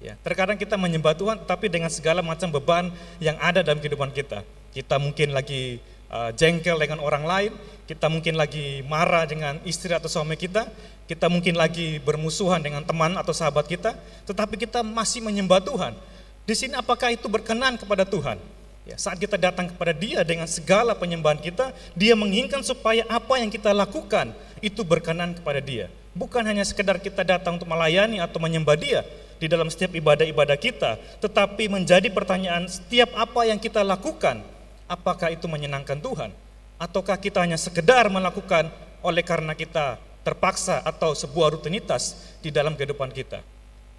[0.00, 4.44] Ya, terkadang kita menyembah Tuhan tapi dengan segala macam beban yang ada dalam kehidupan kita.
[4.74, 5.80] Kita mungkin lagi
[6.12, 7.52] uh, jengkel dengan orang lain,
[7.88, 10.68] kita mungkin lagi marah dengan istri atau suami kita,
[11.08, 13.96] kita mungkin lagi bermusuhan dengan teman atau sahabat kita,
[14.28, 15.96] tetapi kita masih menyembah Tuhan.
[16.44, 18.36] Di sini apakah itu berkenan kepada Tuhan?
[18.84, 23.48] Ya, saat kita datang kepada Dia dengan segala penyembahan kita, Dia menginginkan supaya apa yang
[23.48, 25.88] kita lakukan itu berkenan kepada Dia.
[26.12, 29.00] Bukan hanya sekedar kita datang untuk melayani atau menyembah Dia
[29.40, 34.44] di dalam setiap ibadah-ibadah kita, tetapi menjadi pertanyaan setiap apa yang kita lakukan,
[34.84, 36.30] apakah itu menyenangkan Tuhan?
[36.76, 38.68] Ataukah kita hanya sekedar melakukan
[39.00, 39.96] oleh karena kita
[40.28, 43.53] terpaksa atau sebuah rutinitas di dalam kehidupan kita?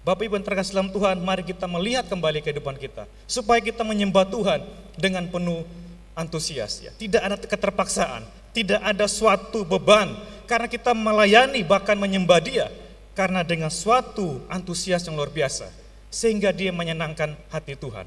[0.06, 4.22] Bapak Ibu yang terkasih dalam Tuhan, mari kita melihat kembali kehidupan kita supaya kita menyembah
[4.30, 4.62] Tuhan
[4.94, 5.66] dengan penuh
[6.14, 6.94] antusias ya.
[6.94, 8.22] Tidak ada keterpaksaan,
[8.54, 10.14] tidak ada suatu beban
[10.46, 12.70] karena kita melayani bahkan menyembah Dia
[13.18, 15.66] karena dengan suatu antusias yang luar biasa
[16.06, 18.06] sehingga dia menyenangkan hati Tuhan.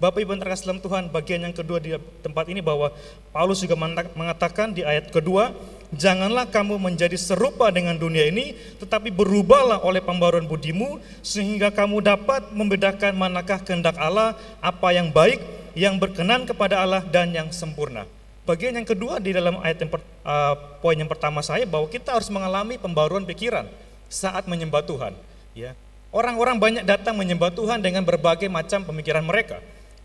[0.00, 1.92] Bapak Ibu terkasih dalam Tuhan, bagian yang kedua di
[2.24, 2.88] tempat ini bahwa
[3.36, 3.76] Paulus juga
[4.16, 5.52] mengatakan di ayat kedua,
[5.92, 12.48] janganlah kamu menjadi serupa dengan dunia ini, tetapi berubahlah oleh pembaruan budimu, sehingga kamu dapat
[12.48, 15.44] membedakan manakah kehendak Allah, apa yang baik,
[15.76, 18.08] yang berkenan kepada Allah, dan yang sempurna.
[18.48, 22.16] Bagian yang kedua di dalam ayat yang per, uh, poin yang pertama saya bahwa kita
[22.16, 23.68] harus mengalami pembaruan pikiran
[24.08, 25.12] saat menyembah Tuhan.
[25.52, 25.76] Ya,
[26.08, 29.60] orang-orang banyak datang menyembah Tuhan dengan berbagai macam pemikiran mereka.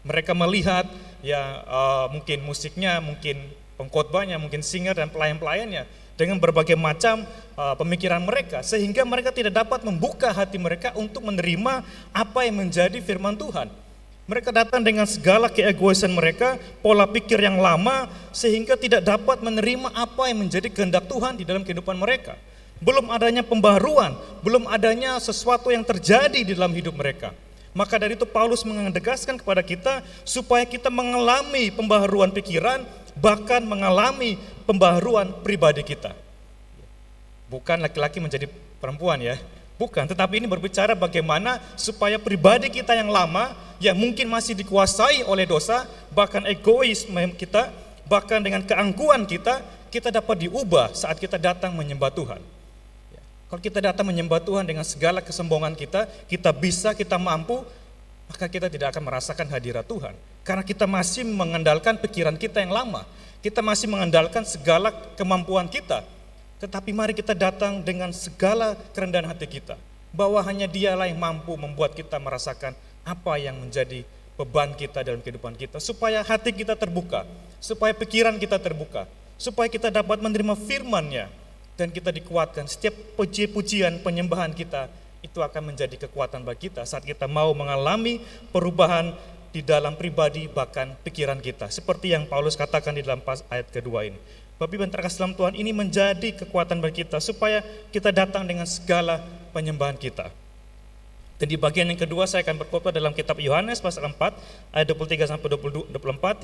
[0.05, 0.85] Mereka melihat
[1.25, 7.27] ya uh, mungkin musiknya, mungkin pengkhotbahnya, mungkin singer dan pelayan-pelayannya dengan berbagai macam
[7.59, 11.83] uh, pemikiran mereka sehingga mereka tidak dapat membuka hati mereka untuk menerima
[12.15, 13.67] apa yang menjadi firman Tuhan.
[14.25, 20.25] Mereka datang dengan segala keegoisan mereka, pola pikir yang lama sehingga tidak dapat menerima apa
[20.25, 22.33] yang menjadi kehendak Tuhan di dalam kehidupan mereka.
[22.81, 27.37] Belum adanya pembaruan, belum adanya sesuatu yang terjadi di dalam hidup mereka.
[27.75, 32.87] Maka dari itu Paulus mengedegaskan kepada kita supaya kita mengalami pembaharuan pikiran,
[33.19, 36.15] bahkan mengalami pembaharuan pribadi kita.
[37.51, 38.47] Bukan laki-laki menjadi
[38.79, 39.35] perempuan ya,
[39.75, 40.07] bukan.
[40.07, 43.51] Tetapi ini berbicara bagaimana supaya pribadi kita yang lama,
[43.83, 45.83] yang mungkin masih dikuasai oleh dosa,
[46.15, 47.75] bahkan egoisme kita,
[48.07, 49.59] bahkan dengan keangkuhan kita,
[49.91, 52.54] kita dapat diubah saat kita datang menyembah Tuhan.
[53.45, 57.61] Kalau kita datang menyembah Tuhan dengan segala kesombongan kita, kita bisa, kita mampu,
[58.25, 60.17] maka kita tidak akan merasakan hadirat Tuhan.
[60.41, 63.05] Karena kita masih mengandalkan pikiran kita yang lama.
[63.45, 66.01] Kita masih mengandalkan segala kemampuan kita.
[66.57, 69.77] Tetapi mari kita datang dengan segala kerendahan hati kita.
[70.09, 72.73] Bahwa hanya dialah yang mampu membuat kita merasakan
[73.05, 74.01] apa yang menjadi
[74.41, 75.77] beban kita dalam kehidupan kita.
[75.77, 77.29] Supaya hati kita terbuka,
[77.61, 79.05] supaya pikiran kita terbuka,
[79.37, 81.44] supaya kita dapat menerima firman-Nya
[81.75, 82.67] dan kita dikuatkan.
[82.67, 84.87] Setiap puji-pujian penyembahan kita
[85.23, 88.21] itu akan menjadi kekuatan bagi kita saat kita mau mengalami
[88.53, 89.15] perubahan
[89.55, 91.71] di dalam pribadi bahkan pikiran kita.
[91.71, 94.19] Seperti yang Paulus katakan di dalam ayat kedua ini.
[94.55, 97.59] Bapak Ibu terkasih dalam Tuhan ini menjadi kekuatan bagi kita supaya
[97.91, 99.19] kita datang dengan segala
[99.51, 100.31] penyembahan kita.
[101.35, 104.15] Dan di bagian yang kedua saya akan berkhotbah dalam kitab Yohanes pasal 4
[104.71, 105.91] ayat 23 sampai 24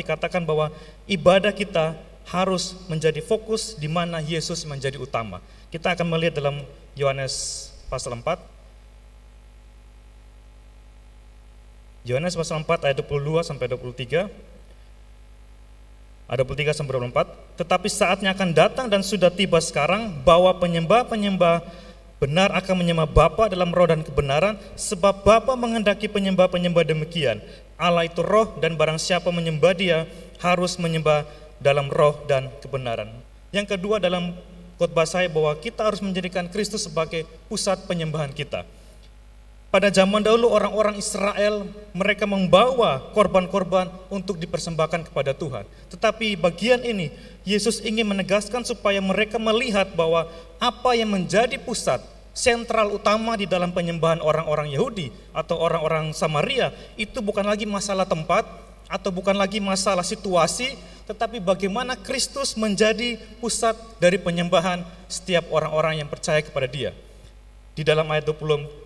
[0.04, 0.68] dikatakan bahwa
[1.08, 1.96] ibadah kita
[2.32, 5.44] harus menjadi fokus di mana Yesus menjadi utama.
[5.68, 6.64] Kita akan melihat dalam
[6.96, 8.40] Yohanes pasal 4
[12.02, 14.26] Yohanes pasal 4 ayat 22 sampai 23.
[16.26, 17.62] Ada 23 sampai 24.
[17.62, 21.62] Tetapi saatnya akan datang dan sudah tiba sekarang bahwa penyembah-penyembah
[22.18, 27.38] benar akan menyembah Bapa dalam roh dan kebenaran sebab Bapa menghendaki penyembah-penyembah demikian.
[27.78, 30.10] Allah itu roh dan barang siapa menyembah dia
[30.42, 31.26] harus menyembah
[31.62, 33.08] dalam roh dan kebenaran.
[33.54, 34.34] Yang kedua dalam
[34.82, 38.66] khotbah saya bahwa kita harus menjadikan Kristus sebagai pusat penyembahan kita.
[39.72, 41.64] Pada zaman dahulu orang-orang Israel
[41.96, 45.64] mereka membawa korban-korban untuk dipersembahkan kepada Tuhan.
[45.88, 47.08] Tetapi bagian ini
[47.48, 50.28] Yesus ingin menegaskan supaya mereka melihat bahwa
[50.60, 52.04] apa yang menjadi pusat
[52.36, 58.44] sentral utama di dalam penyembahan orang-orang Yahudi atau orang-orang Samaria itu bukan lagi masalah tempat
[58.92, 60.76] atau bukan lagi masalah situasi
[61.08, 66.92] tetapi bagaimana Kristus menjadi pusat dari penyembahan setiap orang-orang yang percaya kepada Dia.
[67.72, 68.82] Di dalam ayat 20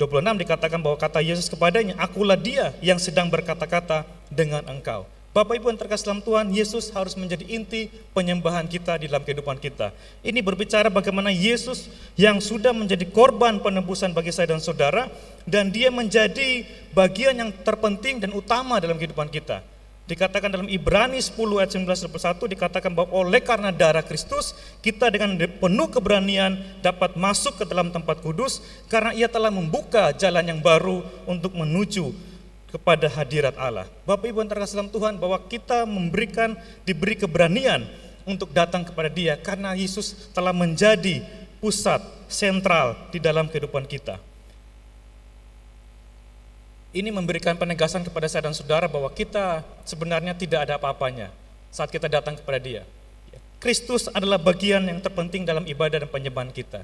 [0.00, 5.04] 26 dikatakan bahwa kata Yesus kepadanya, akulah dia yang sedang berkata-kata dengan engkau.
[5.30, 9.62] Bapak Ibu yang terkasih dalam Tuhan, Yesus harus menjadi inti penyembahan kita di dalam kehidupan
[9.62, 9.94] kita.
[10.26, 11.86] Ini berbicara bagaimana Yesus
[12.18, 15.06] yang sudah menjadi korban penebusan bagi saya dan saudara,
[15.46, 19.62] dan dia menjadi bagian yang terpenting dan utama dalam kehidupan kita.
[20.10, 25.38] Dikatakan dalam Ibrani 10 ayat 19 21 dikatakan bahwa oleh karena darah Kristus kita dengan
[25.38, 28.58] penuh keberanian dapat masuk ke dalam tempat kudus
[28.90, 32.29] karena ia telah membuka jalan yang baru untuk menuju
[32.70, 33.86] kepada hadirat Allah.
[34.06, 36.54] Bapak Ibu yang terkasih dalam Tuhan bahwa kita memberikan
[36.86, 37.84] diberi keberanian
[38.24, 41.20] untuk datang kepada Dia karena Yesus telah menjadi
[41.58, 42.00] pusat
[42.30, 44.22] sentral di dalam kehidupan kita
[46.90, 51.30] ini memberikan penegasan kepada saya dan saudara bahwa kita sebenarnya tidak ada apa-apanya
[51.70, 52.82] saat kita datang kepada Dia.
[53.62, 56.82] Kristus adalah bagian yang terpenting dalam ibadah dan penyembahan kita.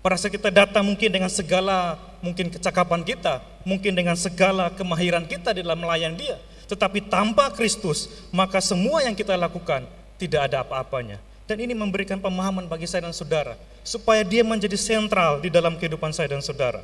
[0.00, 5.52] Pada saat kita datang mungkin dengan segala mungkin kecakapan kita, mungkin dengan segala kemahiran kita
[5.52, 6.36] dalam melayani Dia,
[6.72, 9.84] tetapi tanpa Kristus, maka semua yang kita lakukan
[10.16, 11.20] tidak ada apa-apanya.
[11.44, 16.14] Dan ini memberikan pemahaman bagi saya dan saudara, supaya dia menjadi sentral di dalam kehidupan
[16.14, 16.80] saya dan saudara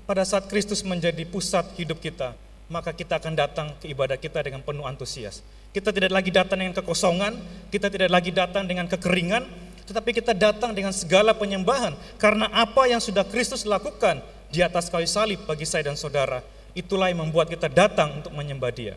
[0.00, 2.32] pada saat Kristus menjadi pusat hidup kita,
[2.72, 5.44] maka kita akan datang ke ibadah kita dengan penuh antusias.
[5.76, 7.36] Kita tidak lagi datang dengan kekosongan,
[7.68, 9.44] kita tidak lagi datang dengan kekeringan,
[9.88, 14.22] tetapi kita datang dengan segala penyembahan karena apa yang sudah Kristus lakukan
[14.52, 16.44] di atas kayu salib bagi saya dan saudara,
[16.76, 18.94] itulah yang membuat kita datang untuk menyembah Dia.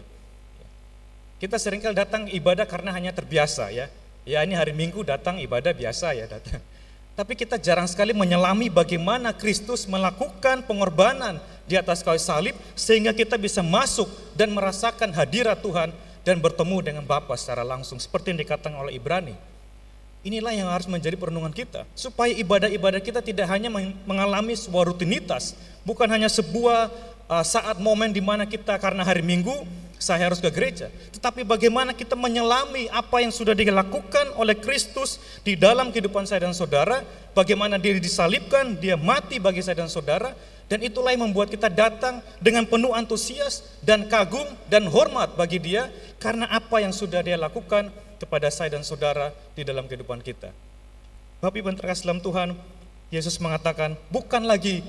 [1.40, 3.88] Kita sering kali datang ibadah karena hanya terbiasa ya.
[4.26, 6.60] Ya ini hari Minggu datang ibadah biasa ya datang.
[7.16, 13.40] Tapi kita jarang sekali menyelami bagaimana Kristus melakukan pengorbanan di atas kayu salib sehingga kita
[13.40, 15.96] bisa masuk dan merasakan hadirat Tuhan
[16.28, 19.55] dan bertemu dengan Bapa secara langsung seperti yang dikatakan oleh Ibrani.
[20.26, 23.69] Inilah yang harus menjadi perenungan kita supaya ibadah-ibadah kita tidak hanya
[24.09, 25.53] mengalami sebuah rutinitas,
[25.86, 26.89] bukan hanya sebuah
[27.30, 29.53] uh, saat momen di mana kita karena hari Minggu
[30.01, 30.89] saya harus ke gereja.
[31.13, 36.57] Tetapi bagaimana kita menyelami apa yang sudah dilakukan oleh Kristus di dalam kehidupan saya dan
[36.57, 37.05] saudara,
[37.38, 40.34] bagaimana dia disalibkan, dia mati bagi saya dan saudara,
[40.65, 45.93] dan itulah yang membuat kita datang dengan penuh antusias dan kagum dan hormat bagi dia
[46.17, 50.51] karena apa yang sudah dia lakukan kepada saya dan saudara di dalam kehidupan kita.
[51.43, 52.49] Bapak Ibu terkasih dalam Tuhan,
[53.13, 54.82] Yesus mengatakan bukan lagi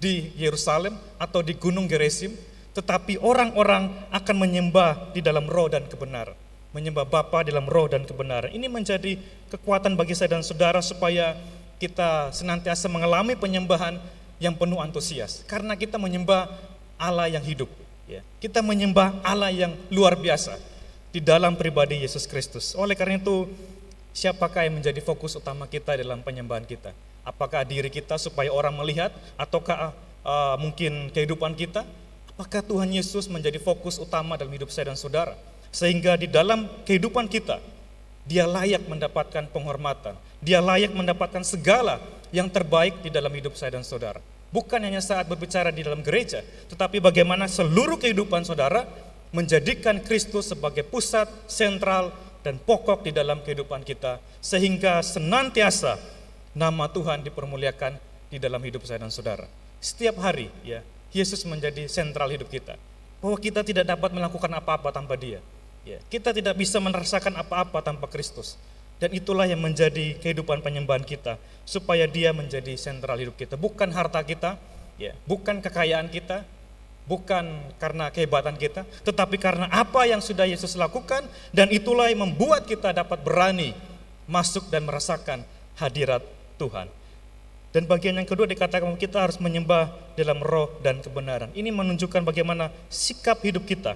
[0.00, 2.32] di Yerusalem atau di Gunung Gerizim,
[2.72, 6.34] tetapi orang-orang akan menyembah di dalam roh dan kebenaran.
[6.70, 8.54] Menyembah Bapa dalam roh dan kebenaran.
[8.54, 9.18] Ini menjadi
[9.50, 11.34] kekuatan bagi saya dan saudara supaya
[11.82, 13.98] kita senantiasa mengalami penyembahan
[14.38, 15.42] yang penuh antusias.
[15.50, 16.46] Karena kita menyembah
[16.94, 17.68] Allah yang hidup.
[18.06, 18.22] Ya.
[18.38, 20.70] Kita menyembah Allah yang luar biasa
[21.10, 22.74] di dalam pribadi Yesus Kristus.
[22.78, 23.50] Oleh karena itu,
[24.14, 26.94] siapakah yang menjadi fokus utama kita dalam penyembahan kita?
[27.26, 29.92] Apakah diri kita supaya orang melihat, ataukah
[30.22, 31.82] uh, mungkin kehidupan kita,
[32.38, 35.36] maka Tuhan Yesus menjadi fokus utama dalam hidup saya dan saudara.
[35.70, 37.60] Sehingga di dalam kehidupan kita,
[38.24, 40.16] dia layak mendapatkan penghormatan.
[40.40, 42.00] Dia layak mendapatkan segala
[42.32, 44.22] yang terbaik di dalam hidup saya dan saudara.
[44.50, 48.82] Bukan hanya saat berbicara di dalam gereja, tetapi bagaimana seluruh kehidupan saudara
[49.30, 52.10] menjadikan Kristus sebagai pusat, sentral,
[52.40, 54.18] dan pokok di dalam kehidupan kita.
[54.40, 56.00] Sehingga senantiasa
[56.56, 58.00] nama Tuhan dipermuliakan
[58.30, 59.46] di dalam hidup saya dan saudara.
[59.80, 62.76] Setiap hari ya, Yesus menjadi sentral hidup kita.
[63.20, 65.44] Bahwa kita tidak dapat melakukan apa-apa tanpa dia.
[65.84, 68.56] Ya, kita tidak bisa merasakan apa-apa tanpa Kristus.
[69.00, 71.36] Dan itulah yang menjadi kehidupan penyembahan kita.
[71.64, 73.56] Supaya dia menjadi sentral hidup kita.
[73.60, 74.56] Bukan harta kita,
[74.96, 76.44] ya, bukan kekayaan kita,
[77.08, 82.66] bukan karena kehebatan kita, tetapi karena apa yang sudah Yesus lakukan, dan itulah yang membuat
[82.66, 83.76] kita dapat berani
[84.30, 85.42] masuk dan merasakan
[85.78, 86.22] hadirat
[86.60, 86.86] Tuhan.
[87.70, 91.54] Dan bagian yang kedua dikatakan kita harus menyembah dalam roh dan kebenaran.
[91.54, 93.94] Ini menunjukkan bagaimana sikap hidup kita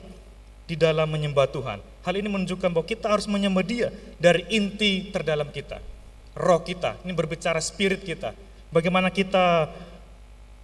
[0.64, 1.82] di dalam menyembah Tuhan.
[2.06, 5.82] Hal ini menunjukkan bahwa kita harus menyembah Dia dari inti terdalam kita.
[6.38, 8.34] Roh kita, ini berbicara spirit kita.
[8.70, 9.70] Bagaimana kita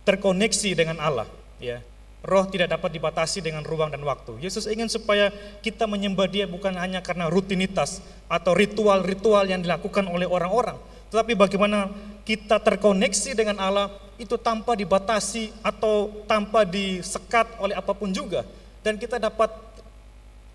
[0.07, 1.27] terkoneksi dengan Allah,
[1.63, 1.83] ya.
[2.21, 4.37] Roh tidak dapat dibatasi dengan ruang dan waktu.
[4.45, 5.33] Yesus ingin supaya
[5.65, 10.77] kita menyembah Dia bukan hanya karena rutinitas atau ritual-ritual yang dilakukan oleh orang-orang,
[11.09, 11.89] tetapi bagaimana
[12.29, 13.89] kita terkoneksi dengan Allah
[14.21, 18.45] itu tanpa dibatasi atau tanpa disekat oleh apa pun juga.
[18.85, 19.49] Dan kita dapat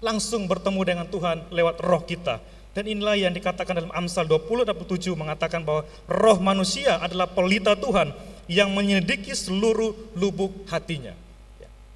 [0.05, 2.38] langsung bertemu dengan Tuhan lewat roh kita.
[2.78, 8.13] Dan inilah yang dikatakan dalam Amsal 20 27 mengatakan bahwa roh manusia adalah pelita Tuhan
[8.45, 11.25] yang menyelidiki seluruh lubuk hatinya.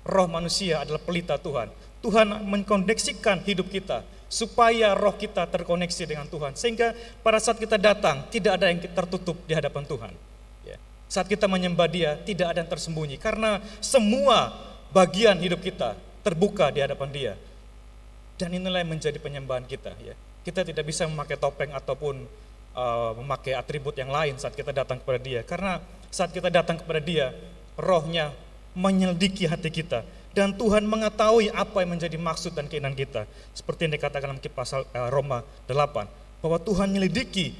[0.07, 1.69] Roh manusia adalah pelita Tuhan.
[1.99, 6.55] Tuhan mengkoneksikan hidup kita supaya roh kita terkoneksi dengan Tuhan.
[6.55, 6.95] Sehingga
[7.25, 10.13] pada saat kita datang, tidak ada yang tertutup di hadapan Tuhan.
[10.63, 10.77] Ya.
[11.09, 13.17] Saat kita menyembah dia, tidak ada yang tersembunyi.
[13.19, 14.53] Karena semua
[14.95, 17.33] bagian hidup kita terbuka di hadapan dia.
[18.39, 19.91] Dan inilah yang menjadi penyembahan kita.
[19.99, 20.15] Ya.
[20.45, 22.23] Kita tidak bisa memakai topeng ataupun
[22.77, 25.41] uh, memakai atribut yang lain saat kita datang kepada dia.
[25.43, 27.35] Karena saat kita datang kepada dia,
[27.75, 28.31] rohnya
[28.77, 30.05] menyelidiki hati kita.
[30.29, 33.25] Dan Tuhan mengetahui apa yang menjadi maksud dan keinginan kita.
[33.51, 35.73] Seperti yang dikatakan dalam pasal uh, Roma 8.
[36.39, 37.57] Bahwa Tuhan menyelidiki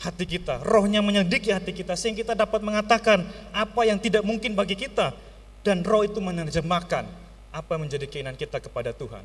[0.00, 3.20] hati kita, rohnya menyelidiki hati kita sehingga kita dapat mengatakan
[3.52, 5.12] apa yang tidak mungkin bagi kita
[5.60, 7.04] dan roh itu menerjemahkan
[7.52, 9.22] apa yang menjadi keinginan kita kepada Tuhan.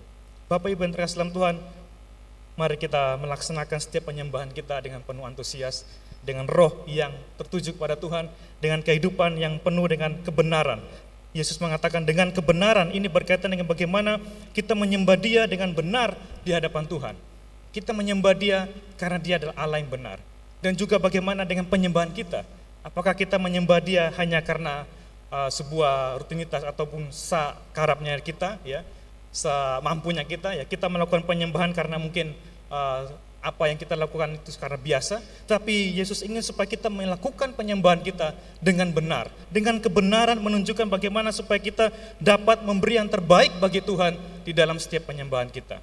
[0.52, 1.56] Bapak Ibu yang terkasih Tuhan,
[2.60, 5.88] mari kita melaksanakan setiap penyembahan kita dengan penuh antusias,
[6.26, 8.28] dengan roh yang tertuju kepada Tuhan,
[8.60, 10.84] dengan kehidupan yang penuh dengan kebenaran.
[11.36, 14.24] Yesus mengatakan dengan kebenaran ini berkaitan dengan bagaimana
[14.56, 16.16] kita menyembah dia dengan benar
[16.48, 17.16] di hadapan Tuhan.
[17.76, 20.24] Kita menyembah dia karena dia adalah Allah yang benar
[20.66, 22.42] dan juga bagaimana dengan penyembahan kita.
[22.82, 24.90] Apakah kita menyembah Dia hanya karena
[25.30, 28.82] uh, sebuah rutinitas ataupun sakarapnya kita, ya,
[29.30, 32.34] semampunya kita, ya, kita melakukan penyembahan karena mungkin
[32.74, 33.10] uh,
[33.46, 38.34] apa yang kita lakukan itu karena biasa, tapi Yesus ingin supaya kita melakukan penyembahan kita
[38.58, 44.50] dengan benar, dengan kebenaran menunjukkan bagaimana supaya kita dapat memberi yang terbaik bagi Tuhan di
[44.50, 45.78] dalam setiap penyembahan kita.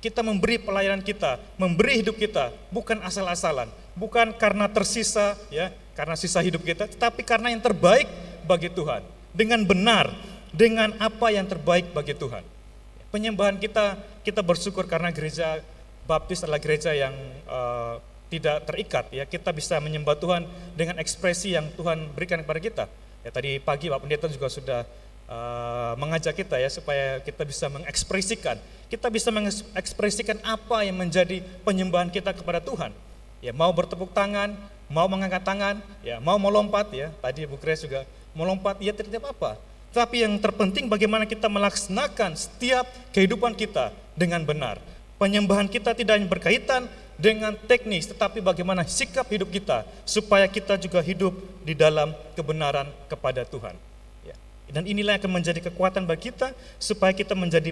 [0.00, 6.40] Kita memberi pelayanan kita, memberi hidup kita, bukan asal-asalan, bukan karena tersisa ya, karena sisa
[6.40, 8.08] hidup kita, tetapi karena yang terbaik
[8.48, 9.04] bagi Tuhan.
[9.36, 10.10] Dengan benar,
[10.50, 12.42] dengan apa yang terbaik bagi Tuhan.
[13.12, 15.60] Penyembahan kita, kita bersyukur karena gereja
[16.04, 17.14] Baptis adalah gereja yang
[17.46, 19.24] uh, tidak terikat ya.
[19.28, 22.84] Kita bisa menyembah Tuhan dengan ekspresi yang Tuhan berikan kepada kita.
[23.22, 24.80] Ya tadi pagi Pak Pendeta juga sudah
[25.30, 28.58] uh, mengajak kita ya supaya kita bisa mengekspresikan,
[28.90, 32.90] kita bisa mengekspresikan apa yang menjadi penyembahan kita kepada Tuhan
[33.42, 34.54] ya mau bertepuk tangan,
[34.86, 37.10] mau mengangkat tangan, ya mau melompat ya.
[37.18, 39.58] Tadi Bu Grace juga melompat, ya tidak apa-apa.
[39.92, 44.80] Tapi yang terpenting bagaimana kita melaksanakan setiap kehidupan kita dengan benar.
[45.22, 50.98] Penyembahan kita tidak hanya berkaitan dengan teknis, tetapi bagaimana sikap hidup kita supaya kita juga
[50.98, 51.30] hidup
[51.62, 53.78] di dalam kebenaran kepada Tuhan.
[54.26, 54.34] Ya.
[54.66, 56.50] Dan inilah yang akan menjadi kekuatan bagi kita
[56.82, 57.70] supaya kita menjadi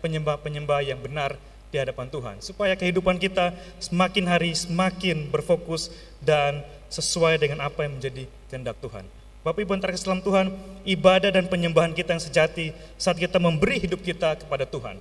[0.00, 1.36] penyembah-penyembah yang benar
[1.68, 5.92] di hadapan Tuhan supaya kehidupan kita semakin hari semakin berfokus
[6.24, 9.04] dan sesuai dengan apa yang menjadi kehendak Tuhan.
[9.44, 10.46] Bapak Ibu terkasih dalam Tuhan,
[10.88, 14.96] ibadah dan penyembahan kita yang sejati saat kita memberi hidup kita kepada Tuhan.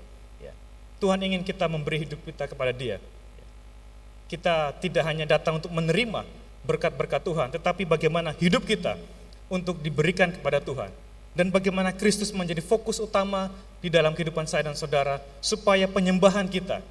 [1.00, 2.98] Tuhan ingin kita memberi hidup kita kepada Dia.
[4.26, 6.26] Kita tidak hanya datang untuk menerima
[6.66, 8.98] berkat-berkat Tuhan, tetapi bagaimana hidup kita
[9.52, 10.90] untuk diberikan kepada Tuhan
[11.36, 13.52] dan bagaimana Kristus menjadi fokus utama
[13.84, 16.82] di dalam kehidupan saya dan saudara supaya penyembahan kita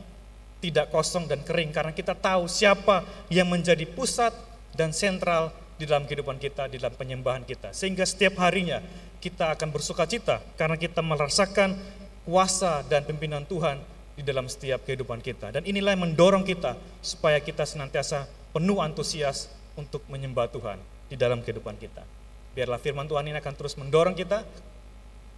[0.61, 3.03] tidak kosong dan kering karena kita tahu siapa
[3.33, 4.33] yang menjadi pusat
[4.77, 7.75] dan sentral di dalam kehidupan kita, di dalam penyembahan kita.
[7.75, 8.79] Sehingga setiap harinya
[9.19, 11.75] kita akan bersuka cita karena kita merasakan
[12.25, 13.81] kuasa dan pimpinan Tuhan
[14.15, 15.51] di dalam setiap kehidupan kita.
[15.51, 20.79] Dan inilah yang mendorong kita supaya kita senantiasa penuh antusias untuk menyembah Tuhan
[21.11, 22.07] di dalam kehidupan kita.
[22.55, 24.47] Biarlah firman Tuhan ini akan terus mendorong kita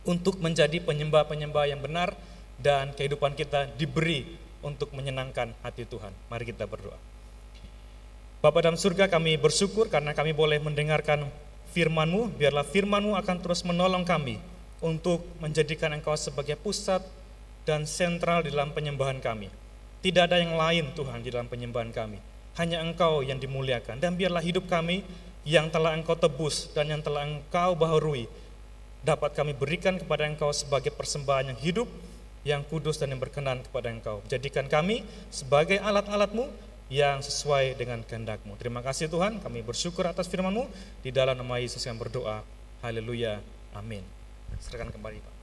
[0.04, 2.12] untuk menjadi penyembah-penyembah yang benar
[2.60, 6.12] dan kehidupan kita diberi untuk menyenangkan hati Tuhan.
[6.28, 6.96] Mari kita berdoa.
[8.44, 11.26] Bapak dalam surga kami bersyukur karena kami boleh mendengarkan
[11.72, 14.38] firman-Mu, biarlah firman-Mu akan terus menolong kami
[14.84, 17.00] untuk menjadikan Engkau sebagai pusat
[17.66, 19.50] dan sentral di dalam penyembahan kami.
[20.00, 22.22] Tidak ada yang lain Tuhan di dalam penyembahan kami.
[22.56, 23.98] Hanya Engkau yang dimuliakan.
[23.98, 25.02] Dan biarlah hidup kami
[25.46, 28.26] yang telah engkau tebus dan yang telah engkau baharui
[29.06, 31.88] dapat kami berikan kepada engkau sebagai persembahan yang hidup,
[32.42, 34.18] yang kudus dan yang berkenan kepada engkau.
[34.26, 36.50] Jadikan kami sebagai alat-alatmu
[36.90, 38.58] yang sesuai dengan kehendakmu.
[38.58, 40.66] Terima kasih Tuhan, kami bersyukur atas firmanmu.
[41.06, 42.42] Di dalam nama Yesus yang berdoa.
[42.82, 43.38] Haleluya.
[43.78, 44.02] Amin.
[44.58, 45.35] Serahkan kembali Pak.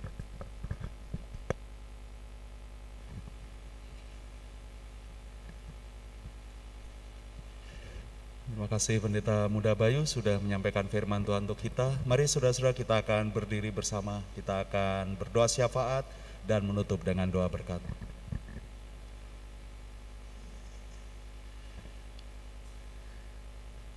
[8.54, 11.90] Terima kasih Pendeta Muda Bayu sudah menyampaikan firman Tuhan untuk kita.
[12.06, 16.06] Mari saudara-saudara kita akan berdiri bersama, kita akan berdoa syafaat
[16.46, 17.82] dan menutup dengan doa berkat.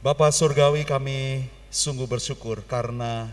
[0.01, 3.29] Bapa Surgawi kami sungguh bersyukur karena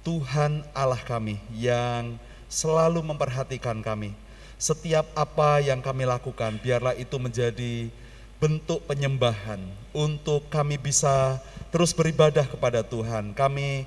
[0.00, 2.16] Tuhan Allah kami yang
[2.48, 4.16] selalu memperhatikan kami.
[4.56, 7.92] Setiap apa yang kami lakukan, biarlah itu menjadi
[8.40, 9.60] bentuk penyembahan
[9.92, 11.36] untuk kami bisa
[11.68, 13.36] terus beribadah kepada Tuhan.
[13.36, 13.84] Kami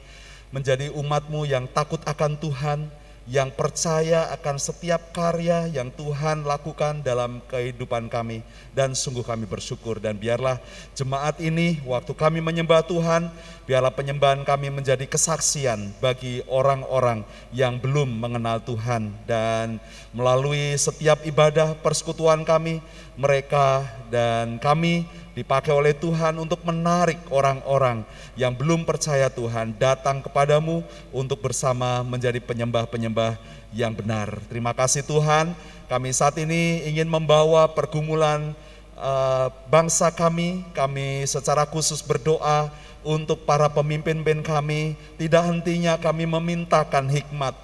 [0.54, 2.86] menjadi umatmu yang takut akan Tuhan
[3.24, 8.44] yang percaya akan setiap karya yang Tuhan lakukan dalam kehidupan kami.
[8.76, 10.60] Dan sungguh kami bersyukur dan biarlah
[10.92, 13.32] jemaat ini waktu kami menyembah Tuhan
[13.64, 17.24] biarlah penyembahan kami menjadi kesaksian bagi orang-orang
[17.56, 19.16] yang belum mengenal Tuhan.
[19.24, 19.80] Dan
[20.12, 22.84] melalui setiap ibadah persekutuan kami
[23.16, 28.06] mereka dan kami dipakai oleh Tuhan untuk menarik orang-orang
[28.38, 33.38] yang belum percaya Tuhan datang kepadamu untuk bersama menjadi penyembah-penyembah
[33.74, 34.38] yang benar.
[34.48, 35.58] Terima kasih Tuhan,
[35.90, 38.54] kami saat ini ingin membawa pergumulan
[38.98, 42.70] uh, bangsa kami, kami secara khusus berdoa
[43.04, 47.58] untuk para pemimpin ben kami, tidak hentinya kami memintakan hikmat,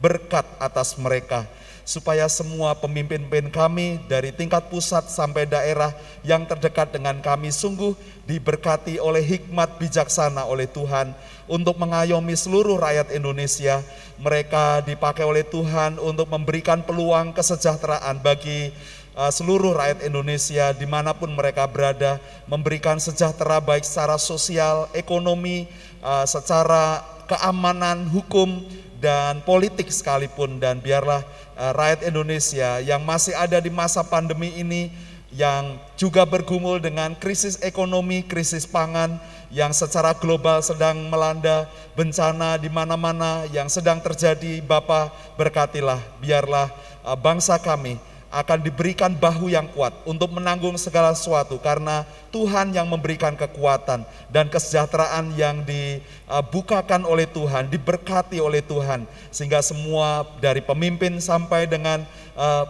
[0.00, 1.44] berkat atas mereka,
[1.88, 7.96] supaya semua pemimpin-pemimpin kami dari tingkat pusat sampai daerah yang terdekat dengan kami sungguh
[8.28, 11.16] diberkati oleh hikmat bijaksana oleh Tuhan
[11.48, 13.80] untuk mengayomi seluruh rakyat Indonesia.
[14.20, 18.68] Mereka dipakai oleh Tuhan untuk memberikan peluang kesejahteraan bagi
[19.16, 25.64] uh, seluruh rakyat Indonesia di mana pun mereka berada, memberikan sejahtera baik secara sosial, ekonomi,
[26.04, 28.60] uh, secara keamanan, hukum,
[28.98, 31.22] dan politik sekalipun dan biarlah
[31.58, 34.94] rakyat Indonesia yang masih ada di masa pandemi ini
[35.28, 39.20] yang juga bergumul dengan krisis ekonomi, krisis pangan
[39.52, 44.64] yang secara global sedang melanda bencana di mana-mana yang sedang terjadi.
[44.64, 46.72] Bapak berkatilah, biarlah
[47.04, 52.84] uh, bangsa kami akan diberikan bahu yang kuat untuk menanggung segala sesuatu karena Tuhan yang
[52.84, 61.16] memberikan kekuatan dan kesejahteraan yang dibukakan oleh Tuhan, diberkati oleh Tuhan sehingga semua dari pemimpin
[61.24, 62.04] sampai dengan
[62.36, 62.68] uh,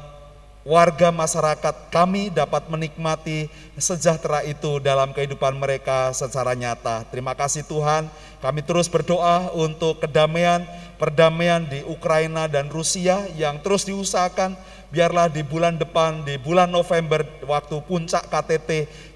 [0.68, 3.48] warga masyarakat kami dapat menikmati
[3.80, 7.09] sejahtera itu dalam kehidupan mereka secara nyata.
[7.09, 8.04] Terima kasih Tuhan,
[8.44, 10.68] kami terus berdoa untuk kedamaian,
[11.00, 17.24] perdamaian di Ukraina dan Rusia yang terus diusahakan biarlah di bulan depan, di bulan November
[17.45, 18.70] waktu puncak KTT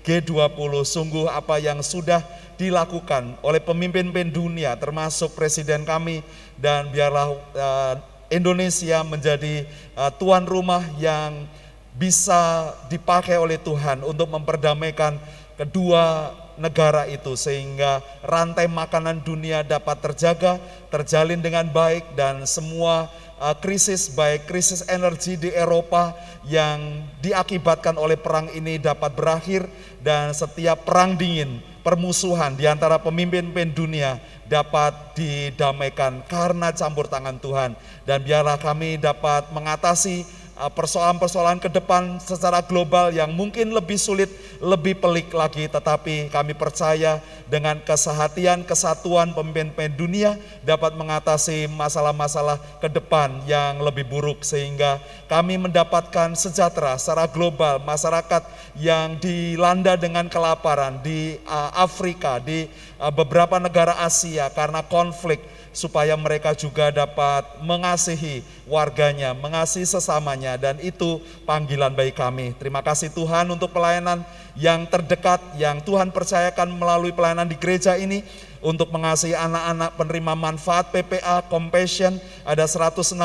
[0.04, 2.20] G20 sungguh apa yang sudah
[2.60, 6.20] dilakukan oleh pemimpin-pemimpin dunia termasuk presiden kami
[6.60, 7.94] dan biarlah uh,
[8.28, 9.64] Indonesia menjadi
[9.96, 11.48] uh, tuan rumah yang
[11.92, 15.20] bisa dipakai oleh Tuhan untuk memperdamaikan
[15.60, 23.08] kedua negara itu sehingga rantai makanan dunia dapat terjaga, terjalin dengan baik dan semua
[23.42, 26.14] uh, krisis baik krisis energi di Eropa
[26.46, 29.66] yang diakibatkan oleh perang ini dapat berakhir
[29.98, 37.74] dan setiap perang dingin permusuhan di antara pemimpin-pemimpin dunia dapat didamaikan karena campur tangan Tuhan.
[38.06, 40.22] Dan biarlah kami dapat mengatasi
[40.56, 44.28] persoalan-persoalan ke depan secara global yang mungkin lebih sulit,
[44.60, 50.30] lebih pelik lagi, tetapi kami percaya dengan kesehatian, kesatuan pemimpin-pemimpin dunia
[50.62, 54.44] dapat mengatasi masalah-masalah ke depan yang lebih buruk.
[54.44, 58.44] Sehingga kami mendapatkan sejahtera secara global masyarakat
[58.76, 62.68] yang dilanda dengan kelaparan di uh, Afrika, di
[63.00, 65.40] uh, beberapa negara Asia karena konflik
[65.72, 70.60] supaya mereka juga dapat mengasihi warganya, mengasihi sesamanya.
[70.60, 71.18] Dan itu
[71.48, 72.52] panggilan bagi kami.
[72.60, 78.22] Terima kasih Tuhan untuk pelayanan yang terdekat yang Tuhan percayakan melalui pelayanan di gereja ini.
[78.62, 82.14] Untuk mengasihi anak-anak penerima manfaat PPA Compassion
[82.46, 83.18] ada 168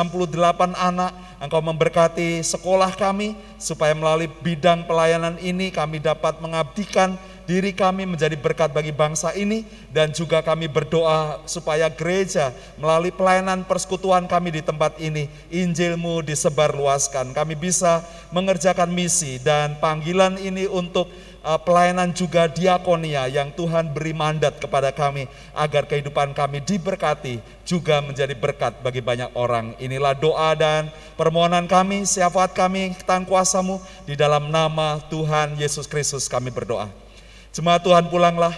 [0.73, 1.13] anak.
[1.37, 8.35] Engkau memberkati sekolah kami supaya melalui bidang pelayanan ini kami dapat mengabdikan diri kami menjadi
[8.35, 9.63] berkat bagi bangsa ini
[9.95, 17.31] dan juga kami berdoa supaya gereja melalui pelayanan persekutuan kami di tempat ini Injilmu disebarluaskan
[17.31, 18.03] kami bisa
[18.35, 21.07] mengerjakan misi dan panggilan ini untuk
[21.47, 28.03] uh, pelayanan juga diakonia yang Tuhan beri mandat kepada kami agar kehidupan kami diberkati juga
[28.03, 29.71] menjadi berkat bagi banyak orang.
[29.79, 36.27] Inilah doa dan permohonan kami, syafaat kami, tangan kuasamu di dalam nama Tuhan Yesus Kristus
[36.27, 37.06] kami berdoa.
[37.57, 38.53] Jemaat Tuhan pulanglah,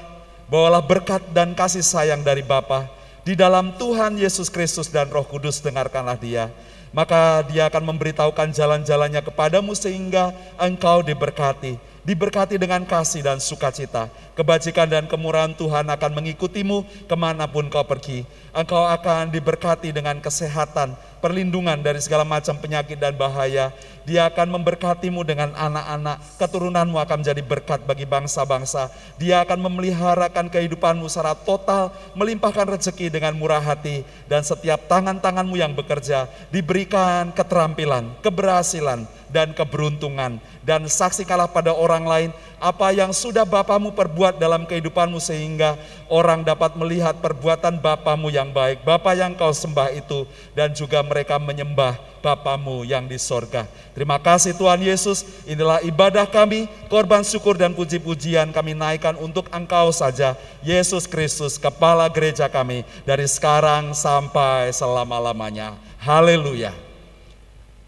[0.52, 2.84] bawalah berkat dan kasih sayang dari Bapa
[3.24, 6.52] di dalam Tuhan Yesus Kristus dan Roh Kudus dengarkanlah dia.
[6.92, 11.80] Maka dia akan memberitahukan jalan-jalannya kepadamu sehingga engkau diberkati.
[12.10, 14.10] Diberkati dengan kasih dan sukacita.
[14.34, 18.26] Kebajikan dan kemurahan Tuhan akan mengikutimu ke mana pun kau pergi.
[18.50, 23.70] Engkau akan diberkati dengan kesehatan, perlindungan dari segala macam penyakit dan bahaya.
[24.10, 28.90] Dia akan memberkatimu dengan anak-anak, keturunanmu akan menjadi berkat bagi bangsa-bangsa.
[29.22, 35.78] Dia akan memeliharakan kehidupanmu secara total, melimpahkan rezeki dengan murah hati, dan setiap tangan-tanganmu yang
[35.78, 40.42] bekerja diberikan keterampilan, keberhasilan, dan keberuntungan.
[40.70, 42.30] Dan saksikanlah pada orang lain
[42.62, 48.86] apa yang sudah Bapamu perbuat dalam kehidupanmu sehingga orang dapat melihat perbuatan Bapamu yang baik,
[48.86, 53.66] Bapa yang kau sembah itu dan juga mereka menyembah Bapamu yang di sorga.
[53.98, 59.90] Terima kasih Tuhan Yesus, inilah ibadah kami, korban syukur dan puji-pujian kami naikkan untuk Engkau
[59.90, 65.82] saja, Yesus Kristus, Kepala Gereja kami, dari sekarang sampai selama-lamanya.
[65.98, 66.78] Haleluya.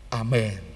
[0.10, 0.71] Amin.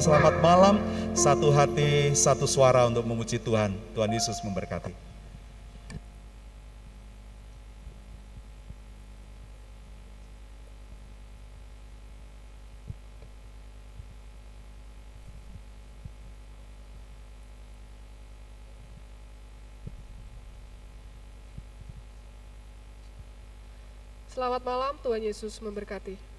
[0.00, 0.80] Selamat malam.
[1.12, 3.76] Satu hati, satu suara untuk memuji Tuhan.
[3.92, 4.96] Tuhan Yesus memberkati.
[24.32, 26.29] Selamat malam, Tuhan Yesus memberkati.